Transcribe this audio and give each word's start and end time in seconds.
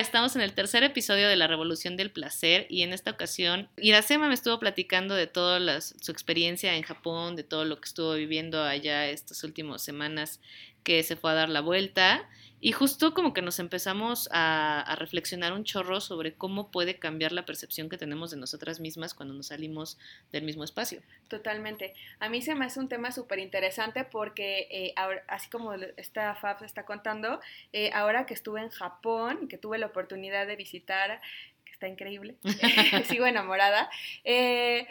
Estamos 0.00 0.36
en 0.36 0.42
el 0.42 0.52
tercer 0.52 0.84
episodio 0.84 1.28
de 1.28 1.34
La 1.34 1.48
Revolución 1.48 1.96
del 1.96 2.12
Placer 2.12 2.66
y 2.68 2.82
en 2.82 2.92
esta 2.92 3.10
ocasión 3.10 3.68
Iracema 3.76 4.28
me 4.28 4.34
estuvo 4.34 4.60
platicando 4.60 5.16
de 5.16 5.26
toda 5.26 5.80
su 5.80 6.12
experiencia 6.12 6.76
en 6.76 6.84
Japón, 6.84 7.34
de 7.34 7.42
todo 7.42 7.64
lo 7.64 7.80
que 7.80 7.88
estuvo 7.88 8.14
viviendo 8.14 8.62
allá 8.62 9.08
estas 9.08 9.42
últimas 9.42 9.82
semanas 9.82 10.40
que 10.84 11.02
se 11.02 11.16
fue 11.16 11.32
a 11.32 11.34
dar 11.34 11.48
la 11.48 11.62
vuelta 11.62 12.28
y 12.60 12.72
justo 12.72 13.14
como 13.14 13.32
que 13.32 13.42
nos 13.42 13.58
empezamos 13.58 14.28
a, 14.32 14.96
reflexionar 14.98 15.52
un 15.52 15.64
chorro 15.64 16.00
sobre 16.00 16.34
cómo 16.34 16.70
puede 16.70 16.98
cambiar 16.98 17.32
la 17.32 17.44
percepción 17.44 17.88
que 17.88 17.96
tenemos 17.96 18.30
de 18.30 18.36
nosotras 18.36 18.80
mismas 18.80 19.14
cuando 19.14 19.34
nos 19.34 19.48
salimos 19.48 19.98
del 20.32 20.44
mismo 20.44 20.64
espacio. 20.64 21.00
Totalmente. 21.28 21.94
A 22.18 22.28
mí 22.28 22.42
se 22.42 22.54
me 22.54 22.64
hace 22.64 22.80
un 22.80 22.88
tema 22.88 23.12
súper 23.12 23.38
interesante 23.38 24.04
porque, 24.04 24.66
eh, 24.70 24.92
ahora, 24.96 25.22
así 25.28 25.48
como 25.50 25.72
esta 25.74 26.34
Fab 26.34 26.64
está 26.64 26.84
contando, 26.84 27.40
eh, 27.72 27.90
ahora 27.92 28.26
que 28.26 28.34
estuve 28.34 28.60
en 28.60 28.70
Japón 28.70 29.48
que 29.48 29.58
tuve 29.58 29.78
la 29.78 29.86
oportunidad 29.86 30.46
de 30.46 30.56
visitar, 30.56 31.20
que 31.64 31.72
está 31.72 31.86
increíble, 31.86 32.36
sigo 33.04 33.26
enamorada, 33.26 33.88
eh, 34.24 34.88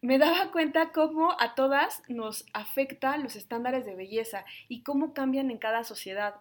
me 0.00 0.18
daba 0.18 0.52
cuenta 0.52 0.92
cómo 0.92 1.36
a 1.40 1.54
todas 1.56 2.02
nos 2.08 2.46
afectan 2.52 3.24
los 3.24 3.34
estándares 3.34 3.84
de 3.84 3.96
belleza 3.96 4.44
y 4.68 4.82
cómo 4.82 5.12
cambian 5.12 5.50
en 5.50 5.58
cada 5.58 5.82
sociedad 5.82 6.36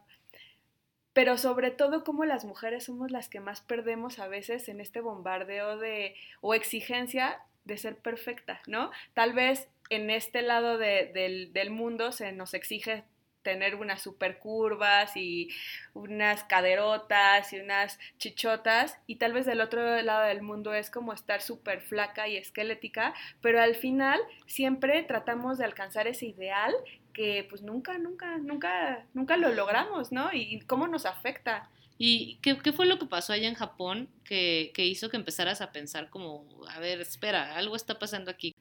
pero 1.18 1.40
sobre 1.40 1.72
todo 1.72 2.04
como 2.04 2.26
las 2.26 2.46
mujeres 2.46 2.84
somos 2.84 3.10
las 3.10 3.28
que 3.28 3.40
más 3.40 3.62
perdemos 3.62 4.20
a 4.20 4.28
veces 4.28 4.70
en 4.70 4.80
este 4.80 5.02
bombardeo 5.02 5.80
de 5.80 6.14
o 6.42 6.54
exigencia 6.54 7.40
de 7.66 7.80
ser 7.80 7.96
perfecta, 7.98 8.62
¿no? 8.68 8.92
Tal 9.16 9.34
vez 9.34 9.68
en 9.90 10.12
este 10.12 10.44
lado 10.44 10.78
del, 10.78 11.52
del 11.54 11.70
mundo 11.72 12.12
se 12.12 12.32
nos 12.34 12.54
exige 12.54 13.04
tener 13.42 13.76
unas 13.76 14.02
super 14.02 14.38
curvas 14.38 15.16
y 15.16 15.50
unas 15.94 16.44
caderotas 16.44 17.52
y 17.52 17.62
unas 17.62 17.98
chichotas 18.20 19.00
y 19.08 19.16
tal 19.16 19.34
vez 19.34 19.48
del 19.48 19.62
otro 19.62 20.00
lado 20.04 20.28
del 20.28 20.42
mundo 20.42 20.76
es 20.76 20.92
como 20.92 21.14
estar 21.14 21.42
súper 21.42 21.82
flaca 21.82 22.28
y 22.28 22.38
esquelética, 22.38 23.16
pero 23.42 23.60
al 23.60 23.74
final 23.74 24.20
siempre 24.46 25.02
tratamos 25.02 25.58
de 25.58 25.66
alcanzar 25.66 26.08
ese 26.08 26.28
ideal 26.28 26.76
que 27.18 27.48
pues 27.50 27.64
nunca, 27.64 27.98
nunca, 27.98 28.38
nunca, 28.38 29.04
nunca 29.16 29.38
lo 29.38 29.52
logramos, 29.52 30.12
¿no? 30.12 30.32
Y, 30.32 30.60
cómo 30.62 30.88
nos 30.88 31.08
afecta. 31.08 31.68
¿Y 31.98 32.38
qué, 32.44 32.60
qué, 32.60 32.72
fue 32.72 32.86
lo 32.86 33.00
que 33.00 33.08
pasó 33.08 33.34
allá 33.34 33.48
en 33.48 33.56
Japón 33.56 34.08
que, 34.24 34.72
que 34.76 34.86
hizo 34.86 35.10
que 35.10 35.18
empezaras 35.18 35.62
a 35.62 35.72
pensar 35.72 36.12
como, 36.12 36.46
a 36.70 36.80
ver, 36.80 37.02
espera, 37.02 37.58
algo 37.58 37.76
está 37.76 37.98
pasando 37.98 38.30
aquí? 38.30 38.54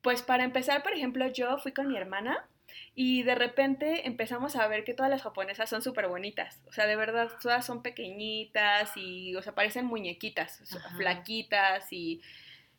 Pues 0.00 0.22
para 0.22 0.44
empezar, 0.44 0.84
por 0.84 0.92
ejemplo, 0.92 1.26
yo 1.26 1.58
fui 1.58 1.72
con 1.72 1.88
mi 1.88 1.96
hermana 1.96 2.46
y 2.94 3.24
de 3.24 3.34
repente 3.34 4.06
empezamos 4.06 4.54
a 4.54 4.68
ver 4.68 4.84
que 4.84 4.94
todas 4.94 5.10
las 5.10 5.22
japonesas 5.22 5.68
son 5.68 5.82
súper 5.82 6.06
bonitas. 6.06 6.62
O 6.68 6.72
sea, 6.72 6.86
de 6.86 6.94
verdad, 6.94 7.28
todas 7.42 7.66
son 7.66 7.82
pequeñitas 7.82 8.96
y, 8.96 9.34
o 9.34 9.42
sea, 9.42 9.56
parecen 9.56 9.86
muñequitas, 9.86 10.62
flaquitas 10.96 11.92
y, 11.92 12.22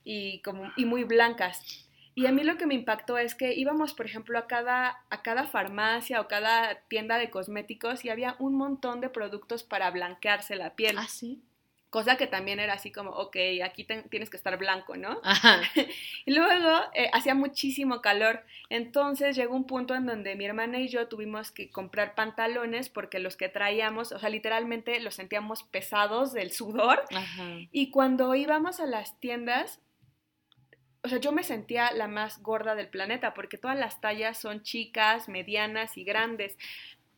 y, 0.05 0.39
como, 0.43 0.71
y 0.77 0.85
muy 0.85 1.03
blancas. 1.03 1.85
Y 2.15 2.27
a 2.27 2.31
mí 2.31 2.43
lo 2.43 2.57
que 2.57 2.65
me 2.65 2.73
impactó 2.73 3.17
es 3.17 3.35
que 3.35 3.53
íbamos, 3.53 3.93
por 3.93 4.05
ejemplo, 4.05 4.39
a 4.39 4.47
cada, 4.47 5.03
a 5.09 5.21
cada 5.21 5.45
farmacia 5.47 6.21
o 6.21 6.27
cada 6.27 6.79
tienda 6.87 7.17
de 7.17 7.29
cosméticos 7.29 8.05
y 8.05 8.09
había 8.09 8.35
un 8.39 8.55
montón 8.55 9.01
de 9.01 9.09
productos 9.09 9.63
para 9.63 9.91
blanquearse 9.91 10.55
la 10.55 10.75
piel. 10.75 10.97
Ah, 10.97 11.07
sí 11.09 11.43
cosa 11.95 12.17
que 12.17 12.27
también 12.27 12.59
era 12.59 12.73
así 12.73 12.91
como, 12.91 13.11
ok, 13.11 13.37
aquí 13.63 13.85
tienes 13.85 14.29
que 14.29 14.35
estar 14.35 14.57
blanco, 14.57 14.97
¿no? 14.97 15.21
Ajá. 15.23 15.61
y 16.25 16.33
luego 16.33 16.81
eh, 16.93 17.09
hacía 17.13 17.35
muchísimo 17.35 18.01
calor, 18.01 18.43
entonces 18.69 19.37
llegó 19.37 19.55
un 19.55 19.65
punto 19.65 19.95
en 19.95 20.05
donde 20.05 20.35
mi 20.35 20.43
hermana 20.43 20.79
y 20.79 20.89
yo 20.89 21.07
tuvimos 21.07 21.51
que 21.51 21.69
comprar 21.69 22.13
pantalones 22.13 22.89
porque 22.89 23.19
los 23.19 23.37
que 23.37 23.47
traíamos, 23.47 24.11
o 24.11 24.19
sea, 24.19 24.27
literalmente 24.27 24.99
los 24.99 25.15
sentíamos 25.15 25.63
pesados 25.63 26.33
del 26.33 26.51
sudor. 26.51 27.01
Ajá. 27.15 27.59
Y 27.71 27.91
cuando 27.91 28.35
íbamos 28.35 28.81
a 28.81 28.87
las 28.87 29.17
tiendas, 29.21 29.79
o 31.05 31.07
sea, 31.07 31.19
yo 31.19 31.31
me 31.31 31.43
sentía 31.43 31.91
la 31.91 32.07
más 32.07 32.41
gorda 32.41 32.73
del 32.73 32.87
planeta 32.87 33.35
porque 33.35 33.59
todas 33.59 33.77
las 33.77 34.01
tallas 34.01 34.39
son 34.39 34.63
chicas, 34.63 35.29
medianas 35.29 35.97
y 35.97 36.03
grandes, 36.03 36.57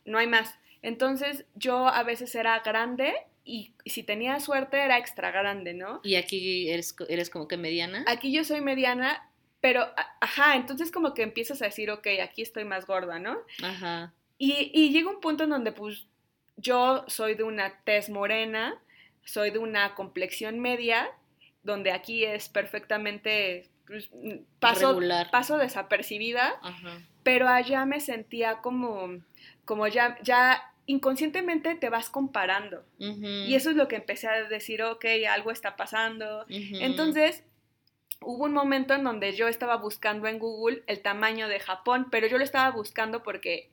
no 0.04 0.18
hay 0.18 0.26
más. 0.26 0.58
Entonces 0.82 1.46
yo 1.54 1.88
a 1.88 2.02
veces 2.02 2.34
era 2.34 2.58
grande 2.60 3.14
y 3.44 3.72
si 3.86 4.02
tenía 4.02 4.40
suerte 4.40 4.76
era 4.78 4.98
extra 4.98 5.30
grande, 5.30 5.72
¿no? 5.72 6.00
¿Y 6.04 6.16
aquí 6.16 6.68
eres, 6.68 6.94
eres 7.08 7.30
como 7.30 7.48
que 7.48 7.56
mediana? 7.56 8.04
Aquí 8.06 8.30
yo 8.30 8.44
soy 8.44 8.60
mediana, 8.60 9.26
pero, 9.62 9.86
ajá, 10.20 10.56
entonces 10.56 10.92
como 10.92 11.14
que 11.14 11.22
empiezas 11.22 11.62
a 11.62 11.64
decir, 11.64 11.90
ok, 11.90 12.06
aquí 12.22 12.42
estoy 12.42 12.64
más 12.64 12.86
gorda, 12.86 13.18
¿no? 13.18 13.38
Ajá. 13.62 14.12
Y, 14.36 14.70
y 14.74 14.90
llega 14.90 15.08
un 15.08 15.20
punto 15.20 15.44
en 15.44 15.50
donde 15.50 15.72
pues 15.72 16.06
yo 16.58 17.04
soy 17.08 17.36
de 17.36 17.44
una 17.44 17.80
tez 17.84 18.10
morena, 18.10 18.78
soy 19.24 19.50
de 19.50 19.58
una 19.58 19.94
complexión 19.94 20.60
media, 20.60 21.10
donde 21.68 21.92
aquí 21.92 22.24
es 22.24 22.48
perfectamente 22.48 23.68
pues, 23.86 24.10
paso, 24.58 24.98
paso 25.30 25.58
desapercibida, 25.58 26.58
Ajá. 26.62 27.02
pero 27.22 27.46
allá 27.46 27.84
me 27.84 28.00
sentía 28.00 28.62
como, 28.62 29.20
como 29.66 29.86
ya, 29.86 30.18
ya 30.22 30.62
inconscientemente 30.86 31.74
te 31.74 31.90
vas 31.90 32.08
comparando. 32.08 32.84
Y 32.98 33.54
eso 33.54 33.70
es 33.70 33.76
lo 33.76 33.86
que 33.86 33.96
empecé 33.96 34.28
a 34.28 34.48
decir, 34.48 34.82
ok, 34.82 35.04
algo 35.30 35.50
está 35.50 35.76
pasando. 35.76 36.46
Entonces, 36.48 37.44
hubo 38.22 38.44
un 38.44 38.54
momento 38.54 38.94
en 38.94 39.04
donde 39.04 39.32
yo 39.32 39.46
estaba 39.48 39.76
buscando 39.76 40.26
en 40.26 40.38
Google 40.38 40.82
el 40.86 41.02
tamaño 41.02 41.48
de 41.48 41.60
Japón, 41.60 42.08
pero 42.10 42.26
yo 42.26 42.38
lo 42.38 42.44
estaba 42.44 42.70
buscando 42.70 43.22
porque 43.22 43.70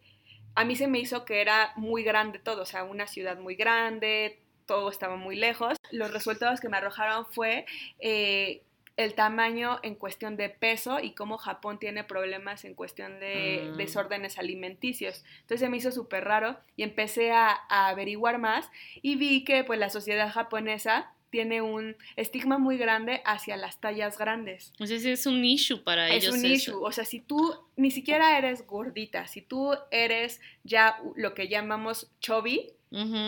a 0.56 0.66
mí 0.66 0.75
se 0.75 0.88
me 0.88 1.00
hizo 1.00 1.23
que 1.23 1.39
era 1.39 1.72
muy 1.77 2.03
grande 2.03 2.39
todo, 2.39 2.63
o 2.63 2.66
sea, 2.66 2.83
una 2.83 3.07
ciudad 3.07 3.38
muy 3.38 3.56
grande, 3.56 4.39
todo 4.66 4.90
estaba 4.90 5.16
muy 5.16 5.36
lejos. 5.36 5.78
Los 5.92 6.12
resultados 6.12 6.59
que 6.59 6.70
me 6.70 6.78
arrojaron 6.78 7.26
fue 7.26 7.66
eh, 8.00 8.62
el 8.98 9.14
tamaño 9.14 9.80
en 9.84 9.96
cuestión 9.96 10.38
de 10.38 10.50
peso 10.50 11.00
y 11.00 11.12
cómo 11.12 11.38
Japón 11.38 11.80
tiene 11.80 12.03
problemas 12.03 12.64
en 12.64 12.75
cuestión 12.75 13.20
de 13.20 13.70
mm. 13.72 13.78
desórdenes 13.78 14.38
alimenticios. 14.38 15.24
Entonces 15.42 15.59
se 15.59 15.70
me 15.70 15.78
hizo 15.78 15.92
súper 15.92 16.24
raro 16.24 16.58
y 16.75 16.84
empecé 16.84 17.31
a, 17.31 17.52
averiguar 17.70 18.38
más 18.38 18.70
y 19.02 19.16
vi 19.16 19.44
que 19.44 19.64
pues 19.64 19.80
la 19.80 19.90
sociedad 19.90 20.31
japonesa 20.31 21.12
tiene 21.35 21.62
un 21.62 21.97
estigma 22.16 22.59
muy 22.59 22.78
grande 22.78 23.22
hacia 23.25 23.57
las 23.57 23.81
tallas 23.81 24.18
grandes. 24.18 24.72
O 24.79 24.85
sea, 24.85 24.96
es 24.96 25.25
un 25.25 25.44
issue 25.44 25.84
para 25.84 26.07
ellos. 26.07 26.34
Es 26.34 26.41
un 26.41 26.46
issue. 26.46 26.81
O 26.81 26.94
sea, 26.94 27.03
si 27.03 27.19
tú 27.19 27.53
ni 27.75 27.91
siquiera 27.91 28.38
eres 28.38 28.66
gordita, 28.66 29.28
si 29.28 29.41
tú 29.41 29.74
eres 29.91 30.40
ya 30.63 30.97
lo 31.18 31.34
que 31.34 31.50
llamamos 31.50 32.09
chubby, 32.22 32.72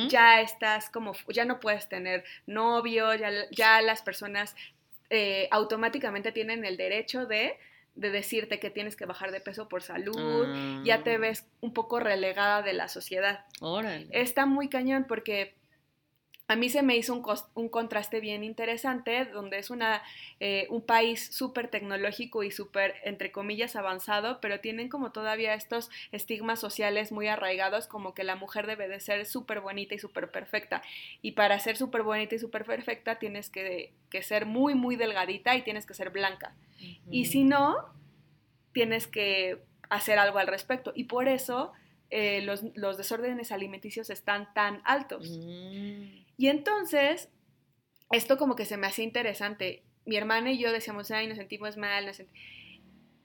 ya 0.08 0.40
estás 0.40 0.90
como, 0.90 1.12
ya 1.34 1.44
no 1.44 1.60
puedes 1.60 1.90
tener 1.90 2.24
novio, 2.46 3.14
ya, 3.14 3.30
ya 3.52 3.82
las 3.82 4.02
personas 4.04 4.56
eh, 5.10 5.50
automáticamente 5.52 6.32
tienen 6.32 6.64
el 6.64 6.78
derecho 6.78 7.26
de, 7.26 7.58
de, 7.96 8.10
decirte 8.10 8.62
que 8.62 8.70
tienes 8.70 8.96
que 8.96 9.06
bajar 9.06 9.34
de 9.34 9.42
peso 9.42 9.68
por 9.68 9.82
salud, 9.82 10.86
ya 10.86 11.04
te 11.04 11.16
ah. 11.16 11.18
ves 11.18 11.46
un 11.60 11.74
poco 11.74 12.00
relegada 12.00 12.62
de 12.62 12.72
la 12.72 12.88
sociedad. 12.88 13.44
Está 14.12 14.46
muy 14.46 14.70
cañón 14.70 15.04
porque 15.10 15.57
a 16.50 16.56
mí 16.56 16.70
se 16.70 16.82
me 16.82 16.96
hizo 16.96 17.14
un, 17.14 17.24
un 17.56 17.68
contraste 17.68 18.22
bien 18.22 18.44
interesante, 18.44 19.26
donde 19.26 19.60
es 19.60 19.70
una, 19.70 20.02
eh, 20.40 20.66
un 20.70 20.82
país 20.82 21.28
súper 21.34 21.68
tecnológico 21.68 22.42
y 22.44 22.52
súper, 22.52 22.96
entre 23.04 23.34
comillas, 23.34 23.76
avanzado, 23.76 24.40
pero 24.40 24.62
tienen 24.62 24.88
como 24.88 25.12
todavía 25.12 25.54
estos 25.56 25.90
estigmas 26.14 26.62
sociales 26.62 27.12
muy 27.12 27.28
arraigados, 27.28 27.88
como 27.88 28.14
que 28.14 28.24
la 28.24 28.38
mujer 28.38 28.66
debe 28.66 28.88
de 28.88 29.02
ser 29.02 29.26
súper 29.26 29.60
bonita 29.60 29.96
y 29.96 30.00
súper 30.00 30.32
perfecta. 30.32 30.82
Y 31.22 31.34
para 31.34 31.60
ser 31.60 31.76
súper 31.76 32.04
bonita 32.04 32.36
y 32.36 32.40
súper 32.40 32.64
perfecta 32.64 33.20
tienes 33.20 33.50
que, 33.50 33.92
que, 34.10 34.24
ser 34.24 34.46
muy, 34.46 34.74
muy 34.74 34.96
delgadita 34.96 35.54
y 35.58 35.64
tienes 35.64 35.86
que 35.86 35.96
ser 35.96 36.12
blanca. 36.12 36.56
Y 37.12 37.26
si 37.26 37.44
no, 37.44 37.90
tienes 38.72 39.08
que 39.08 39.58
hacer 39.90 40.18
algo 40.18 40.40
al 40.40 40.48
respecto. 40.48 40.94
Y 40.96 41.06
por 41.06 41.28
eso... 41.28 41.74
Eh, 42.10 42.42
los, 42.44 42.64
los, 42.76 42.96
desórdenes 42.96 43.52
alimenticios 43.52 44.10
están 44.10 44.54
tan 44.54 44.82
altos. 44.86 45.30
Mm. 45.30 46.27
Y 46.38 46.48
entonces, 46.48 47.30
esto 48.12 48.38
como 48.38 48.56
que 48.56 48.66
se 48.66 48.78
me 48.78 48.88
hacía 48.88 49.04
interesante. 49.04 49.84
Mi 50.06 50.16
hermana 50.16 50.52
y 50.52 50.60
yo 50.60 50.72
decíamos, 50.72 51.12
ay, 51.12 51.28
nos 51.28 51.38
sentimos 51.38 51.76
mal, 51.78 52.10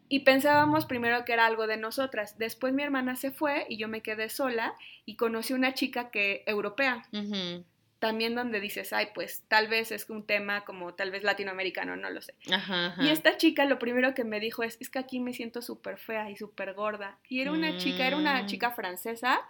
Y 0.08 0.20
pensábamos 0.20 0.86
primero 0.86 1.24
que 1.24 1.34
era 1.34 1.46
algo 1.46 1.66
de 1.66 1.76
nosotras. 1.76 2.38
Después 2.38 2.72
mi 2.72 2.82
hermana 2.82 3.14
se 3.14 3.30
fue 3.30 3.66
y 3.68 3.76
yo 3.76 3.86
me 3.86 4.00
quedé 4.00 4.28
sola 4.28 4.74
y 5.04 5.16
conocí 5.16 5.52
una 5.52 5.74
chica 5.74 6.10
que 6.10 6.42
europea. 6.46 7.06
También 7.98 8.34
donde 8.34 8.58
dices, 8.58 8.92
ay, 8.92 9.08
pues 9.14 9.44
tal 9.46 9.68
vez 9.68 9.92
es 9.92 10.10
un 10.10 10.26
tema 10.26 10.64
como 10.64 10.94
tal 10.94 11.12
vez 11.12 11.22
latinoamericano, 11.22 11.94
no 11.94 12.10
lo 12.10 12.20
sé. 12.20 12.34
Y 12.98 13.10
esta 13.10 13.36
chica 13.36 13.64
lo 13.64 13.78
primero 13.78 14.12
que 14.12 14.24
me 14.24 14.40
dijo 14.40 14.64
es, 14.64 14.76
es 14.80 14.90
que 14.90 14.98
aquí 14.98 15.20
me 15.20 15.34
siento 15.34 15.62
súper 15.62 15.98
fea 15.98 16.28
y 16.28 16.36
súper 16.36 16.74
gorda. 16.74 17.18
Y 17.28 17.42
era 17.42 17.52
una 17.52 17.76
chica, 17.76 18.04
era 18.04 18.16
una 18.16 18.42
mm. 18.42 18.46
chica 18.46 18.72
francesa 18.72 19.40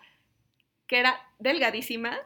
que 0.87 0.99
era 0.99 1.19
delgadísima, 1.39 2.19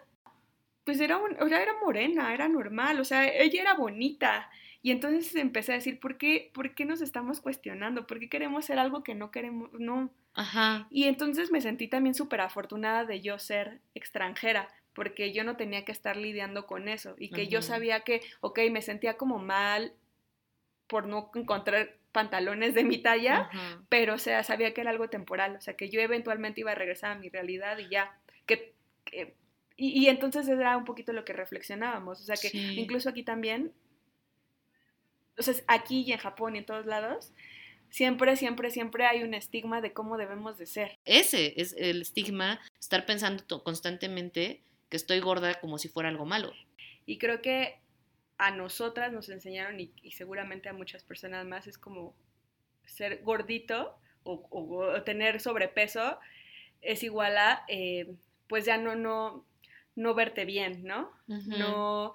pues 0.87 1.01
era, 1.01 1.17
un, 1.17 1.37
era 1.53 1.75
morena, 1.83 2.33
era 2.33 2.49
normal, 2.49 3.01
o 3.01 3.05
sea, 3.05 3.27
ella 3.27 3.61
era 3.61 3.75
bonita. 3.75 4.49
Y 4.83 4.93
entonces 4.93 5.35
empecé 5.35 5.73
a 5.73 5.75
decir, 5.75 5.99
¿por 5.99 6.17
qué, 6.17 6.53
¿por 6.55 6.77
qué 6.77 6.85
nos 6.85 7.01
estamos 7.01 7.41
cuestionando? 7.41 8.07
¿Por 8.07 8.21
qué 8.21 8.29
queremos 8.29 8.67
ser 8.67 8.79
algo 8.79 9.03
que 9.03 9.17
no 9.17 9.33
queremos? 9.33 9.73
No. 9.73 10.13
Ajá. 10.35 10.87
Y 10.89 11.05
entonces 11.05 11.51
me 11.51 11.61
sentí 11.61 11.89
también 11.89 12.15
súper 12.15 12.41
afortunada 12.41 13.05
de 13.05 13.21
yo 13.21 13.37
ser 13.41 13.81
extranjera, 13.95 14.69
porque 14.93 15.33
yo 15.33 15.43
no 15.43 15.57
tenía 15.57 15.85
que 15.85 15.91
estar 15.91 16.17
lidiando 16.17 16.69
con 16.69 16.87
eso 16.87 17.17
y 17.19 17.31
que 17.31 17.49
yo 17.49 17.63
sabía 17.63 18.01
que, 18.01 18.23
ok, 18.41 18.61
me 18.71 18.81
sentía 18.81 19.17
como 19.17 19.41
mal 19.41 19.93
por 20.87 21.09
no 21.09 21.33
encontrar 21.35 21.97
pantalones 22.13 22.75
de 22.75 22.85
mi 22.85 22.99
talla, 22.99 23.51
pero 23.89 24.15
o 24.15 24.19
sea, 24.19 24.45
sabía 24.45 24.73
que 24.73 24.83
era 24.83 24.91
algo 24.91 25.11
temporal, 25.11 25.57
o 25.57 25.61
sea, 25.61 25.75
que 25.75 25.91
yo 25.91 26.01
eventualmente 26.01 26.61
iba 26.61 26.71
a 26.71 26.77
regresar 26.77 27.11
a 27.11 27.19
mi 27.19 27.29
realidad 27.29 27.77
y 27.79 27.89
ya, 27.89 28.17
que, 28.47 28.73
y, 29.77 30.09
entonces 30.09 30.49
era 30.49 30.77
un 30.77 30.85
poquito 30.85 31.13
lo 31.13 31.25
que 31.25 31.35
reflexionábamos, 31.35 32.21
o 32.21 32.25
sea, 32.25 32.37
que 32.37 32.57
incluso 32.57 33.11
aquí 33.11 33.23
también, 33.23 33.73
o 35.39 35.43
sea, 35.43 35.55
aquí 35.69 36.03
y 36.07 36.13
en 36.13 36.19
Japón 36.19 36.55
y 36.57 36.61
en 36.61 36.67
todos 36.67 36.87
lados, 36.87 37.33
siempre, 37.91 38.37
siempre, 38.37 38.71
siempre 38.71 39.05
hay 39.05 39.23
un 39.23 39.35
estigma 39.35 39.83
de 39.83 39.93
cómo 39.93 40.17
debemos 40.17 40.57
de 40.57 40.67
ser. 40.67 40.99
Ese 41.05 41.61
es 41.61 41.75
el 41.79 42.03
estigma, 42.03 42.61
estar 42.81 43.05
pensando 43.05 43.63
constantemente 43.63 44.63
que 44.89 44.97
estoy 44.97 45.21
gorda 45.21 45.61
como 45.61 45.79
si 45.79 45.89
fuera 45.89 46.09
algo 46.09 46.25
malo. 46.25 46.53
Y 47.05 47.19
creo 47.19 47.43
que 47.43 47.79
a 48.39 48.51
nosotras 48.51 49.13
nos 49.13 49.29
enseñaron 49.29 49.81
y, 49.81 49.93
seguramente 50.13 50.69
a 50.69 50.73
muchas 50.73 51.03
personas 51.03 51.47
más 51.47 51.67
es 51.67 51.79
como 51.79 52.15
ser 52.85 53.23
gordito 53.23 53.99
o, 54.25 55.03
tener 55.05 55.41
sobrepeso 55.41 56.19
es 56.81 57.03
igual 57.03 57.39
a 57.39 57.65
eh, 57.69 58.15
pues 58.49 58.65
ya 58.65 58.77
no, 58.77 58.95
no, 58.95 59.45
no 59.97 60.15
verte 60.15 60.45
bien, 60.45 60.85
¿no? 60.85 61.11
No 61.27 62.15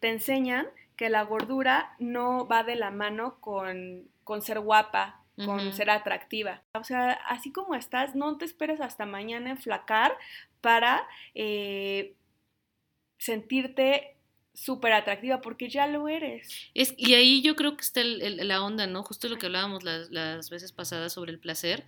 te 0.00 0.08
enseñan 0.08 0.66
que 0.96 1.08
la 1.08 1.22
gordura 1.22 1.94
no 2.00 2.48
va 2.48 2.64
de 2.64 2.74
la 2.74 2.90
mano 2.90 3.40
con, 3.40 4.08
con 4.24 4.42
ser 4.42 4.60
guapa, 4.60 5.22
con 5.44 5.72
ser 5.72 5.90
atractiva. 5.90 6.64
O 6.74 6.82
sea, 6.82 7.12
así 7.12 7.52
como 7.52 7.76
estás, 7.76 8.16
no 8.16 8.36
te 8.38 8.44
esperes 8.44 8.80
hasta 8.80 9.06
mañana 9.06 9.50
enflacar 9.50 10.16
para 10.60 11.06
eh, 11.34 12.14
sentirte 13.18 14.16
súper 14.54 14.92
atractiva 14.92 15.40
porque 15.40 15.68
ya 15.68 15.86
lo 15.86 16.08
eres. 16.08 16.48
Es, 16.74 16.94
y 16.96 17.14
ahí 17.14 17.42
yo 17.42 17.54
creo 17.54 17.76
que 17.76 17.82
está 17.82 18.02
la 18.02 18.62
onda, 18.62 18.86
¿no? 18.86 19.04
Justo 19.04 19.28
lo 19.28 19.38
que 19.38 19.46
hablábamos 19.46 19.84
las, 19.84 20.50
veces 20.50 20.72
pasadas 20.72 21.12
sobre 21.12 21.30
el 21.30 21.38
placer, 21.38 21.86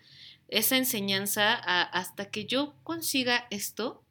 esa 0.49 0.77
enseñanza 0.77 1.55
hasta 1.55 2.31
que 2.31 2.45
yo 2.45 2.75
consiga 2.85 3.47
esto, 3.51 4.05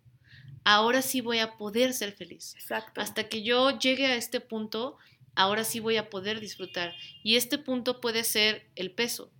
ahora 0.63 1.01
sí 1.01 1.21
voy 1.21 1.39
a 1.39 1.57
poder 1.57 1.93
ser 1.93 2.13
feliz. 2.13 2.55
Exacto. 2.55 3.01
Hasta 3.01 3.29
que 3.29 3.43
yo 3.43 3.77
llegue 3.77 4.05
a 4.05 4.15
este 4.15 4.39
punto, 4.39 4.97
ahora 5.35 5.63
sí 5.63 5.79
voy 5.79 5.97
a 5.97 6.09
poder 6.09 6.39
disfrutar. 6.39 6.93
Y 7.23 7.35
este 7.35 7.57
punto 7.57 8.01
puede 8.01 8.23
ser 8.23 8.67
el 8.75 8.91
peso 8.91 9.31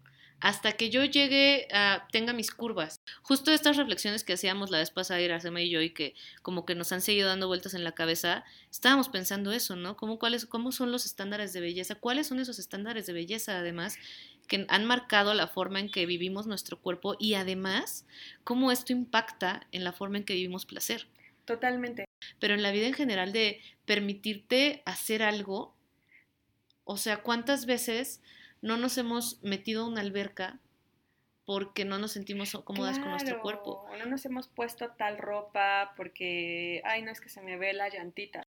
hasta 0.42 0.74
que 0.74 0.90
yo 0.90 1.04
llegue 1.04 1.68
a, 1.74 2.08
tenga 2.12 2.34
mis 2.34 2.52
curvas. 2.52 3.02
Justo 3.22 3.52
estas 3.52 3.78
reflexiones 3.78 4.24
que 4.24 4.34
hacíamos 4.34 4.72
la 4.72 4.78
vez 4.78 4.92
pasada, 4.92 5.22
Iracema 5.22 5.62
y 5.62 5.70
yo, 5.70 5.82
y 5.82 5.92
que 5.92 6.16
como 6.42 6.66
que 6.66 6.76
nos 6.76 6.92
han 6.92 7.02
seguido 7.02 7.28
dando 7.28 7.48
vueltas 7.48 7.74
en 7.74 7.84
la 7.84 7.92
cabeza, 7.92 8.46
estábamos 8.72 9.10
pensando 9.10 9.52
eso, 9.52 9.76
¿no? 9.76 9.98
¿Cómo, 9.98 10.18
cuáles, 10.18 10.46
¿Cómo 10.46 10.72
son 10.72 10.92
los 10.92 11.06
estándares 11.06 11.54
de 11.54 11.62
belleza? 11.62 11.96
¿Cuáles 11.96 12.28
son 12.28 12.40
esos 12.40 12.60
estándares 12.60 13.06
de 13.06 13.14
belleza, 13.14 13.58
además, 13.58 13.98
que 14.50 14.66
han 14.68 14.84
marcado 14.84 15.34
la 15.34 15.48
forma 15.48 15.80
en 15.80 15.90
que 15.90 16.06
vivimos 16.06 16.46
nuestro 16.48 16.78
cuerpo 16.78 17.16
y 17.18 17.36
además, 17.36 18.06
cómo 18.44 18.72
esto 18.72 18.92
impacta 18.92 19.66
en 19.72 19.86
la 19.86 19.94
forma 19.94 20.18
en 20.18 20.26
que 20.26 20.34
vivimos 20.34 20.66
placer? 20.66 21.08
Totalmente. 21.46 22.06
Pero 22.40 22.54
en 22.54 22.62
la 22.62 22.72
vida 22.72 22.88
en 22.88 22.94
general 22.94 23.32
de 23.32 23.62
permitirte 23.86 24.84
hacer 24.86 25.24
algo, 25.24 25.74
o 26.84 26.98
sea, 26.98 27.24
¿cuántas 27.24 27.66
veces 27.66 28.22
no 28.62 28.76
nos 28.76 28.98
hemos 28.98 29.42
metido 29.42 29.84
a 29.84 29.88
una 29.88 30.02
alberca 30.02 30.60
porque 31.50 31.84
no 31.84 31.98
nos 31.98 32.12
sentimos 32.12 32.52
cómodas 32.64 33.00
con 33.00 33.10
nuestro 33.10 33.42
cuerpo. 33.42 33.84
No 33.98 34.06
nos 34.06 34.24
hemos 34.26 34.48
puesto 34.48 34.92
tal 34.92 35.18
ropa 35.18 35.94
porque, 35.98 36.80
ay, 36.86 37.02
no 37.02 37.10
es 37.10 37.22
que 37.22 37.30
se 37.30 37.42
me 37.42 37.58
ve 37.58 37.74
la 37.74 37.90
llantita. 37.90 38.44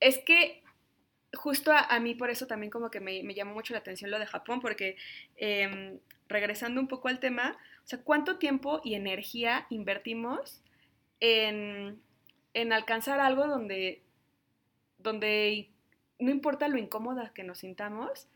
Es 0.00 0.18
que 0.18 0.60
justo 1.36 1.72
a, 1.72 1.98
mí 2.00 2.14
por 2.14 2.30
eso 2.30 2.46
también 2.46 2.70
como 2.70 2.90
que 2.90 3.00
me, 3.00 3.22
llamó 3.34 3.54
mucho 3.54 3.72
la 3.72 3.80
atención 3.80 4.10
lo 4.10 4.18
de 4.18 4.26
Japón, 4.26 4.60
porque 4.60 4.96
em, 5.36 5.98
regresando 6.28 6.80
un 6.80 6.88
poco 6.88 7.08
al 7.08 7.20
tema, 7.20 7.56
o 7.84 7.86
sea, 7.86 8.00
¿cuánto 8.02 8.38
tiempo 8.38 8.80
y 8.84 8.94
energía 8.94 9.66
invertimos 9.70 10.62
en, 11.20 12.00
en 12.54 12.72
alcanzar 12.72 13.20
algo 13.20 13.46
donde, 13.46 14.02
donde 14.98 15.70
no 16.18 16.30
importa 16.30 16.68
lo 16.68 16.78
incómoda 16.78 17.32
que 17.34 17.44
nos 17.44 17.58
sintamos, 17.58 18.28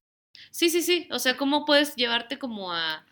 Sí, 0.51 0.71
sí, 0.71 0.83
sí. 0.83 1.09
O 1.11 1.19
sea, 1.19 1.37
¿cómo 1.37 1.65
puedes 1.65 1.97
llevarte 1.97 2.39
como 2.39 2.73
a... 2.73 3.07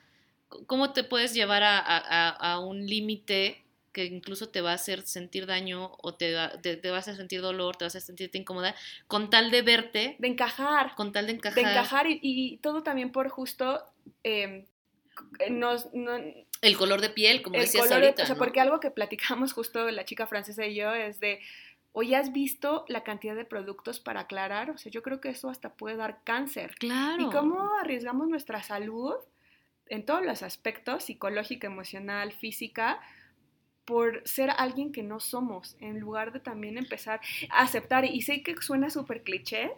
¿Cómo 0.66 0.92
te 0.94 1.04
puedes 1.04 1.34
llevar 1.34 1.62
a, 1.62 1.78
a, 1.78 2.58
un 2.60 2.86
límite 2.86 3.62
que 3.92 4.04
incluso 4.04 4.48
te 4.48 4.60
va 4.60 4.72
a 4.72 4.74
hacer 4.74 5.02
sentir 5.02 5.46
daño 5.46 5.92
o 6.02 6.14
te, 6.14 6.34
te, 6.60 6.90
vas 6.90 7.08
a 7.08 7.16
sentir 7.16 7.40
dolor, 7.40 7.76
te 7.76 7.84
vas 7.84 7.96
a 7.96 8.00
sentirte 8.00 8.38
incómoda, 8.38 8.74
con 9.06 9.30
tal 9.30 9.50
de 9.50 9.62
verte. 9.62 10.16
De 10.18 10.28
encajar. 10.28 10.94
Con 10.94 11.12
tal 11.12 11.26
de 11.26 11.32
encajar. 11.32 11.54
De 11.54 11.70
encajar 11.70 12.06
y, 12.08 12.58
todo 12.58 12.82
también 12.82 13.12
por 13.12 13.28
justo... 13.28 13.84
Em, 14.22 14.66
nos, 15.50 15.88
el 16.62 16.76
color 16.76 17.00
de 17.00 17.10
piel, 17.10 17.42
como 17.42 17.58
decías 17.58 17.90
ahorita. 17.90 18.22
o 18.22 18.26
sea, 18.26 18.36
porque 18.36 18.60
algo 18.60 18.78
que 18.78 18.92
platicamos 18.92 19.52
justo 19.52 19.90
la 19.90 20.04
chica 20.04 20.28
francesa 20.28 20.64
y 20.64 20.76
yo 20.76 20.94
es 20.94 21.18
de 21.18 21.40
¿O 21.92 22.02
ya 22.02 22.20
has 22.20 22.32
visto 22.32 22.84
la 22.86 23.02
cantidad 23.02 23.34
de 23.34 23.44
productos 23.44 23.98
para 23.98 24.20
aclarar? 24.20 24.70
O 24.70 24.78
sea, 24.78 24.92
yo 24.92 25.02
creo 25.02 25.20
que 25.20 25.30
eso 25.30 25.48
hasta 25.48 25.70
puede 25.70 25.96
dar 25.96 26.22
cáncer. 26.22 26.76
Claro. 26.78 27.22
¿Y 27.22 27.30
cómo 27.30 27.74
arriesgamos 27.80 28.28
nuestra 28.28 28.62
salud 28.62 29.14
en 29.86 30.04
todos 30.04 30.24
los 30.24 30.42
aspectos, 30.42 31.04
psicológica, 31.04 31.66
emocional, 31.66 32.32
física, 32.32 33.00
por 33.88 34.20
ser 34.26 34.50
alguien 34.50 34.92
que 34.92 35.02
no 35.02 35.18
somos, 35.18 35.74
en 35.80 35.98
lugar 35.98 36.30
de 36.30 36.40
también 36.40 36.76
empezar 36.76 37.22
a 37.48 37.62
aceptar? 37.62 38.04
Y 38.04 38.20
sé 38.20 38.42
que 38.42 38.54
suena 38.60 38.90
súper 38.90 39.22
cliché. 39.22 39.70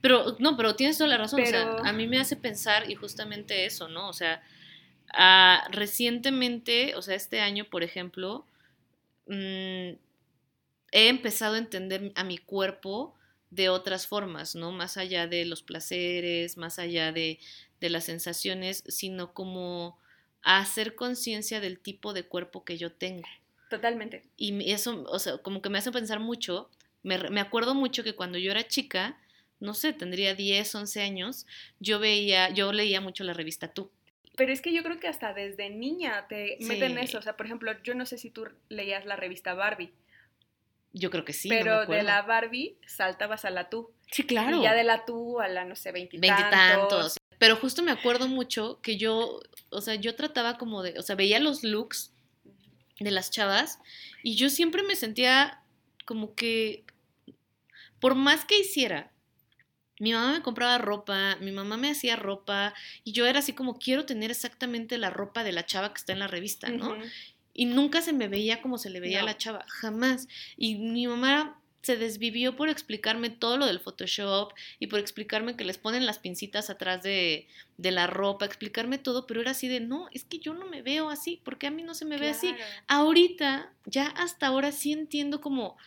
Pero, 0.00 0.36
no, 0.38 0.56
pero 0.56 0.76
tienes 0.76 0.96
toda 0.96 1.10
la 1.10 1.18
razón. 1.18 1.42
O 1.42 1.46
sea, 1.46 1.76
a 1.84 1.92
mí 1.92 2.06
me 2.06 2.18
hace 2.18 2.36
pensar 2.36 2.90
y 2.90 2.94
justamente 2.94 3.66
eso, 3.66 3.86
¿no? 3.88 4.08
O 4.08 4.14
sea, 4.14 4.42
ah, 5.12 5.68
recientemente, 5.72 6.94
o 6.96 7.02
sea, 7.02 7.14
este 7.14 7.40
año, 7.40 7.66
por 7.66 7.82
ejemplo, 7.82 8.46
mmm, 9.26 9.90
he 10.92 11.08
empezado 11.08 11.56
a 11.56 11.58
entender 11.58 12.12
a 12.14 12.24
mi 12.24 12.38
cuerpo 12.38 13.14
de 13.50 13.68
otras 13.68 14.06
formas, 14.06 14.54
¿no? 14.54 14.72
Más 14.72 14.96
allá 14.96 15.26
de 15.26 15.44
los 15.44 15.62
placeres, 15.62 16.56
más 16.56 16.78
allá 16.78 17.12
de, 17.12 17.38
las 17.80 18.04
sensaciones, 18.04 18.84
sino 18.88 19.34
como 19.34 19.98
a 20.42 20.60
hacer 20.60 20.94
conciencia 20.94 21.60
del 21.60 21.78
tipo 21.78 22.14
de 22.14 22.24
cuerpo 22.24 22.64
que 22.64 22.78
yo 22.78 22.90
tengo. 22.90 23.28
Totalmente. 23.70 24.24
Y 24.36 24.70
eso, 24.72 25.04
o 25.08 25.18
sea, 25.18 25.38
como 25.38 25.62
que 25.62 25.70
me 25.70 25.78
hace 25.78 25.92
pensar 25.92 26.18
mucho, 26.18 26.68
me, 27.02 27.16
me 27.30 27.40
acuerdo 27.40 27.74
mucho 27.74 28.02
que 28.02 28.16
cuando 28.16 28.36
yo 28.36 28.50
era 28.50 28.66
chica, 28.66 29.16
no 29.60 29.74
sé, 29.74 29.92
tendría 29.92 30.34
10, 30.34 30.74
11 30.74 31.00
años, 31.00 31.46
yo 31.78 32.00
veía, 32.00 32.50
yo 32.50 32.72
leía 32.72 33.00
mucho 33.00 33.22
la 33.22 33.32
revista 33.32 33.72
Tú. 33.72 33.90
Pero 34.36 34.52
es 34.52 34.60
que 34.60 34.72
yo 34.72 34.82
creo 34.82 34.98
que 34.98 35.06
hasta 35.06 35.32
desde 35.34 35.70
niña 35.70 36.26
te 36.28 36.56
meten 36.60 36.98
eso. 36.98 37.18
O 37.18 37.22
sea, 37.22 37.36
por 37.36 37.46
ejemplo, 37.46 37.72
yo 37.84 37.94
no 37.94 38.06
sé 38.06 38.18
si 38.18 38.30
tú 38.30 38.48
leías 38.68 39.04
la 39.04 39.14
revista 39.14 39.54
Barbie. 39.54 39.92
Yo 40.92 41.10
creo 41.10 41.24
que 41.24 41.32
sí. 41.32 41.48
Pero 41.48 41.86
de 41.86 42.02
la 42.02 42.22
Barbie 42.22 42.76
saltabas 42.86 43.44
a 43.44 43.50
la 43.50 43.68
tú. 43.68 43.92
Sí, 44.10 44.24
claro. 44.24 44.58
Y 44.58 44.62
ya 44.62 44.74
de 44.74 44.82
la 44.82 45.04
tú 45.04 45.40
a 45.40 45.48
la, 45.48 45.64
no 45.64 45.76
sé, 45.76 45.92
veintitantos. 45.92 46.38
Veintitantos. 46.38 47.16
Pero 47.38 47.56
justo 47.56 47.82
me 47.82 47.90
acuerdo 47.90 48.28
mucho 48.28 48.80
que 48.82 48.96
yo, 48.96 49.40
o 49.68 49.80
sea, 49.80 49.94
yo 49.94 50.14
trataba 50.14 50.58
como 50.58 50.82
de, 50.82 50.98
o 50.98 51.02
sea, 51.02 51.16
veía 51.16 51.38
los 51.38 51.62
looks 51.62 52.12
de 53.00 53.10
las 53.10 53.30
chavas 53.30 53.78
y 54.22 54.36
yo 54.36 54.50
siempre 54.50 54.82
me 54.82 54.94
sentía 54.94 55.62
como 56.04 56.34
que, 56.34 56.84
por 57.98 58.14
más 58.14 58.44
que 58.44 58.58
hiciera, 58.58 59.10
mi 59.98 60.12
mamá 60.12 60.32
me 60.32 60.42
compraba 60.42 60.78
ropa, 60.78 61.36
mi 61.40 61.52
mamá 61.52 61.76
me 61.76 61.90
hacía 61.90 62.16
ropa 62.16 62.74
y 63.04 63.12
yo 63.12 63.26
era 63.26 63.40
así 63.40 63.52
como 63.52 63.78
quiero 63.78 64.06
tener 64.06 64.30
exactamente 64.30 64.96
la 64.98 65.10
ropa 65.10 65.44
de 65.44 65.52
la 65.52 65.66
chava 65.66 65.92
que 65.92 65.98
está 65.98 66.12
en 66.12 66.18
la 66.20 66.26
revista, 66.26 66.68
¿no? 66.70 66.96
Y 67.52 67.66
nunca 67.66 68.00
se 68.00 68.12
me 68.12 68.28
veía 68.28 68.62
como 68.62 68.78
se 68.78 68.90
le 68.90 69.00
veía 69.00 69.20
a 69.20 69.24
la 69.24 69.36
chava, 69.36 69.66
jamás. 69.68 70.28
Y 70.56 70.76
mi 70.76 71.06
mamá 71.06 71.59
se 71.82 71.96
desvivió 71.96 72.56
por 72.56 72.68
explicarme 72.68 73.30
todo 73.30 73.56
lo 73.56 73.66
del 73.66 73.80
Photoshop 73.80 74.52
y 74.78 74.88
por 74.88 74.98
explicarme 74.98 75.56
que 75.56 75.64
les 75.64 75.78
ponen 75.78 76.06
las 76.06 76.18
pincitas 76.18 76.68
atrás 76.70 77.02
de, 77.02 77.46
de 77.78 77.90
la 77.90 78.06
ropa, 78.06 78.44
explicarme 78.44 78.98
todo, 78.98 79.26
pero 79.26 79.40
era 79.40 79.52
así 79.52 79.68
de, 79.68 79.80
no, 79.80 80.08
es 80.12 80.24
que 80.24 80.38
yo 80.38 80.52
no 80.54 80.66
me 80.66 80.82
veo 80.82 81.08
así, 81.08 81.40
porque 81.44 81.66
a 81.66 81.70
mí 81.70 81.82
no 81.82 81.94
se 81.94 82.04
me 82.04 82.18
ve 82.18 82.28
así. 82.28 82.54
Ahorita, 82.86 83.72
ya 83.86 84.06
hasta 84.08 84.48
ahora 84.48 84.72
sí 84.72 84.92
entiendo 84.92 85.40
como 85.40 85.78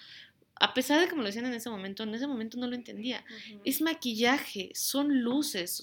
a 0.59 0.73
pesar 0.73 0.99
de 1.01 1.07
que 1.07 1.15
me 1.15 1.21
lo 1.21 1.27
decían 1.27 1.45
en 1.45 1.53
ese 1.53 1.69
momento, 1.69 2.03
en 2.03 2.13
ese 2.13 2.27
momento 2.27 2.57
no 2.57 2.67
lo 2.67 2.75
entendía. 2.75 3.25
Es 3.65 3.81
maquillaje, 3.81 4.71
son 4.73 5.21
luces. 5.21 5.81